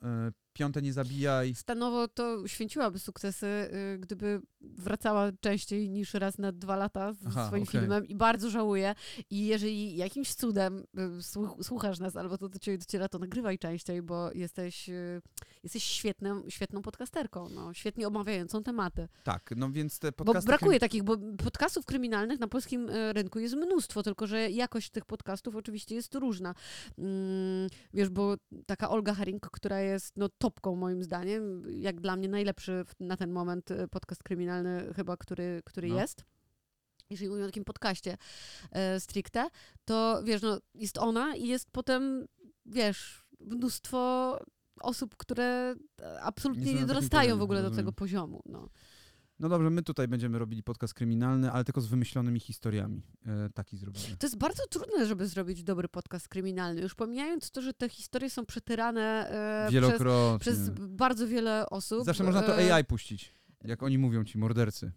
Piąte 0.55 0.81
Nie 0.81 0.93
Zabijaj. 0.93 1.55
Stanowo 1.55 2.07
to 2.07 2.47
święciłaby 2.47 2.99
sukcesy, 2.99 3.45
y, 3.45 3.97
gdyby 3.99 4.41
wracała 4.61 5.31
częściej 5.41 5.89
niż 5.89 6.13
raz 6.13 6.37
na 6.37 6.51
dwa 6.51 6.75
lata 6.75 7.13
z 7.13 7.17
Aha, 7.27 7.47
swoim 7.47 7.63
okej. 7.63 7.79
filmem 7.81 8.07
i 8.07 8.15
bardzo 8.15 8.49
żałuję. 8.49 8.95
I 9.29 9.45
jeżeli 9.45 9.95
jakimś 9.95 10.33
cudem 10.33 10.83
y, 11.19 11.23
słuch- 11.23 11.63
słuchasz 11.63 11.99
nas 11.99 12.15
albo 12.15 12.37
to 12.37 12.49
do 12.49 12.59
ciebie 12.59 12.77
dociera, 12.77 13.09
to 13.09 13.19
nagrywaj 13.19 13.59
częściej, 13.59 14.01
bo 14.01 14.31
jesteś, 14.31 14.89
y, 14.89 15.21
jesteś 15.63 15.83
świetną, 15.83 16.49
świetną 16.49 16.81
podcasterką, 16.81 17.49
no, 17.49 17.73
świetnie 17.73 18.07
omawiającą 18.07 18.63
tematy. 18.63 19.07
Tak, 19.23 19.53
no 19.57 19.71
więc 19.71 19.99
te 19.99 20.11
Bo 20.11 20.25
podcasty... 20.25 20.47
brakuje 20.47 20.79
takich, 20.79 21.03
bo 21.03 21.17
podcastów 21.43 21.85
kryminalnych 21.85 22.39
na 22.39 22.47
polskim 22.47 22.89
rynku 23.11 23.39
jest 23.39 23.55
mnóstwo, 23.55 24.03
tylko 24.03 24.27
że 24.27 24.51
jakość 24.51 24.89
tych 24.89 25.05
podcastów 25.05 25.55
oczywiście 25.55 25.95
jest 25.95 26.15
różna. 26.15 26.55
Mm, 26.97 27.69
wiesz, 27.93 28.09
bo 28.09 28.35
taka 28.65 28.89
Olga 28.89 29.13
Herring, 29.13 29.49
która 29.51 29.79
jest 29.79 30.13
no, 30.17 30.29
topką 30.45 30.75
moim 30.75 31.03
zdaniem, 31.03 31.63
jak 31.81 32.01
dla 32.01 32.15
mnie 32.15 32.29
najlepszy 32.29 32.85
na 32.99 33.17
ten 33.17 33.31
moment 33.31 33.71
y, 33.71 33.87
podcast 33.87 34.23
kryminalny 34.23 34.93
chyba, 34.95 35.17
który, 35.17 35.61
który 35.65 35.87
No. 35.87 35.99
jest. 36.01 36.25
Jeżeli 37.09 37.29
mówimy 37.29 37.45
o 37.45 37.49
takim 37.49 37.63
podcaście 37.65 38.17
e, 38.71 38.99
stricte, 38.99 39.49
to 39.85 40.21
wiesz, 40.23 40.41
no, 40.41 40.57
jest 40.75 40.97
ona 40.97 41.35
i 41.35 41.47
jest 41.47 41.71
potem, 41.71 42.27
wiesz, 42.65 43.23
mnóstwo 43.39 44.39
osób, 44.81 45.15
które 45.17 45.75
e, 46.01 46.21
absolutnie 46.21 46.65
Nie 46.65 46.73
nie, 46.73 46.85
dorastają 46.85 47.37
w 47.37 47.41
ogóle 47.41 47.59
do 47.61 47.63
rozumiem. 47.69 47.85
tego 47.85 47.93
poziomu. 47.93 48.41
No. 48.45 48.69
No 49.39 49.49
dobrze, 49.49 49.69
my 49.69 49.83
tutaj 49.83 50.07
będziemy 50.07 50.39
robili 50.39 50.63
podcast 50.63 50.93
kryminalny, 50.93 51.51
ale 51.51 51.63
tylko 51.63 51.81
z 51.81 51.87
wymyślonymi 51.87 52.39
historiami. 52.39 53.03
E, 53.25 53.49
taki 53.49 53.77
zrobimy. 53.77 54.05
To 54.19 54.27
jest 54.27 54.37
bardzo 54.37 54.63
trudne, 54.69 55.05
żeby 55.05 55.27
zrobić 55.27 55.63
dobry 55.63 55.87
podcast 55.87 56.27
kryminalny. 56.27 56.81
Już 56.81 56.95
pomijając 56.95 57.51
to, 57.51 57.61
że 57.61 57.73
te 57.73 57.89
historie 57.89 58.29
są 58.29 58.45
przetyrane 58.45 59.29
e, 59.29 59.67
przez, 59.67 59.73
Wielokrotnie. 59.73 60.39
przez 60.39 60.69
bardzo 60.69 61.27
wiele 61.27 61.69
osób. 61.69 62.05
Zawsze 62.05 62.23
można 62.23 62.41
to 62.41 62.61
e, 62.61 62.75
AI 62.75 62.85
puścić, 62.85 63.35
jak 63.63 63.83
oni 63.83 63.97
mówią 63.97 64.23
ci, 64.23 64.37
mordercy. 64.37 64.91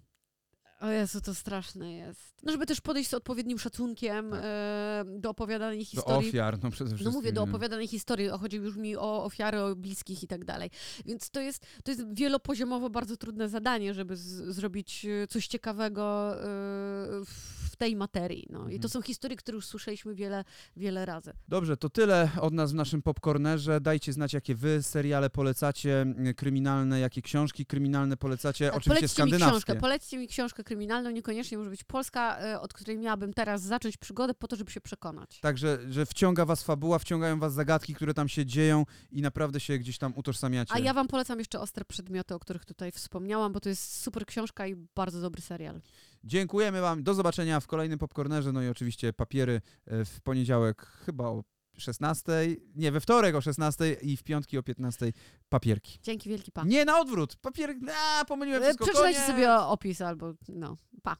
O 0.81 0.91
Jezu, 0.91 1.21
to 1.21 1.35
straszne 1.35 1.93
jest. 1.93 2.35
No, 2.43 2.53
żeby 2.53 2.67
też 2.67 2.81
podejść 2.81 3.11
z 3.11 3.15
odpowiednim 3.15 3.59
szacunkiem 3.59 4.31
Tak. 4.31 4.41
e, 4.45 5.05
do 5.19 5.31
opowiadanej 5.31 5.79
Do 5.79 5.85
historii. 5.85 6.29
ofiar, 6.29 6.59
no 6.63 6.71
przede 6.71 6.91
No 6.91 6.97
wszystkim. 6.97 7.13
mówię, 7.19 7.33
do 7.33 7.43
opowiadanej 7.43 7.89
historii, 7.89 8.29
chodzi 8.29 8.57
już 8.57 8.77
mi 8.77 8.97
o 8.97 9.25
ofiary, 9.25 9.61
o 9.61 9.77
bliskich 9.77 10.23
i 10.23 10.27
tak 10.27 10.45
dalej. 10.45 10.71
Więc 11.07 11.31
to 11.31 11.41
jest, 11.41 11.67
to 11.85 11.91
jest 11.91 12.03
wielopoziomowo 12.15 12.91
bardzo 12.91 13.17
trudne 13.17 13.49
zadanie, 13.49 13.95
żeby 13.95 14.17
z, 14.17 14.23
zrobić 14.55 15.05
e, 15.23 15.27
coś 15.27 15.47
ciekawego 15.47 16.35
e, 16.35 16.45
w 17.71 17.77
tej 17.79 17.97
materii. 17.97 18.47
No. 18.51 18.59
I 18.59 18.63
Mhm. 18.63 18.81
to 18.81 18.89
są 18.89 19.03
historie, 19.03 19.37
które 19.37 19.55
już 19.57 19.67
słyszeliśmy 19.67 20.15
wiele, 20.15 20.45
wiele 20.77 21.07
razy. 21.07 21.33
Dobrze, 21.49 21.77
to 21.77 21.91
tyle 21.91 22.31
od 22.41 22.55
nas 22.55 22.73
w 22.73 22.75
naszym 22.75 23.03
popcornerze. 23.03 23.81
Dajcie 23.81 24.13
znać, 24.13 24.33
jakie 24.33 24.55
wy 24.55 24.83
seriale 24.83 25.31
polecacie, 25.31 26.07
kryminalne, 26.37 27.01
jakie 27.01 27.23
książki 27.23 27.67
kryminalne 27.67 28.17
polecacie, 28.17 28.67
Tak, 28.67 28.77
oczywiście 28.77 28.99
polećcie 29.01 29.23
mi 29.25 29.29
skandynawskie. 29.31 29.65
książkę, 29.65 29.81
polećcie 29.81 30.19
mi 30.19 30.29
książkę 30.29 30.65
kryminalną, 30.69 31.11
niekoniecznie 31.11 31.59
może 31.59 31.71
być 31.71 31.85
polska, 31.85 32.39
e, 32.39 32.61
od 32.61 32.73
której 32.73 32.99
miałabym 32.99 33.33
teraz 33.33 33.63
zacząć 33.63 33.97
przygodę 33.97 34.35
po 34.35 34.49
to, 34.49 34.57
żeby 34.57 34.71
się 34.71 34.81
przekonać. 34.81 35.41
Także, 35.41 35.79
że 35.91 36.07
wciąga 36.07 36.45
was 36.45 36.63
fabuła, 36.63 36.99
wciągają 36.99 37.39
was 37.39 37.53
zagadki, 37.53 37.95
które 37.95 38.15
tam 38.15 38.29
się 38.29 38.47
dzieją 38.47 38.85
i 39.11 39.23
naprawdę 39.23 39.61
się 39.61 39.79
gdzieś 39.79 39.99
tam 39.99 40.13
utożsamiacie. 40.17 40.75
A 40.75 40.79
ja 40.79 40.95
wam 40.95 41.09
polecam 41.09 41.39
jeszcze 41.39 41.61
Ostre 41.61 41.85
Przedmioty, 41.85 42.35
o 42.35 42.39
których 42.39 42.65
tutaj 42.65 42.93
wspomniałam, 42.93 43.53
bo 43.53 43.61
to 43.61 43.69
jest 43.69 44.03
super 44.03 44.27
książka 44.27 44.67
i 44.67 44.77
bardzo 44.95 45.21
dobry 45.21 45.43
serial. 45.43 45.81
Dziękujemy 46.25 46.81
wam, 46.81 47.03
do 47.03 47.15
zobaczenia 47.15 47.61
w 47.61 47.67
kolejnym 47.67 47.99
popcornerze, 47.99 48.53
no 48.53 48.63
i 48.63 48.69
oczywiście 48.69 49.13
papiery 49.13 49.61
e, 49.87 50.05
w 50.05 50.21
poniedziałek 50.21 50.87
chyba 50.87 51.25
o 51.25 51.45
16, 51.79 52.33
nie, 52.77 52.93
we 52.93 53.01
wtorek 53.01 53.35
o 53.35 53.41
16 53.41 53.93
i 54.03 54.17
w 54.17 54.23
piątki 54.23 54.59
o 54.59 54.63
15 54.63 55.13
papierki. 55.49 55.99
Dzięki 56.03 56.29
wielki, 56.29 56.53
pa. 56.53 56.65
Nie 56.65 56.85
na 56.85 57.01
odwrót, 57.01 57.37
papier, 57.37 57.75
a 58.21 58.25
pomyliłem 58.25 58.63
E, 58.63 58.65
wszystko, 58.65 58.85
Przeczytajcie 58.85 59.21
sobie 59.21 59.55
opis 59.55 60.01
albo, 60.01 60.35
no, 60.49 60.77
pa. 61.03 61.17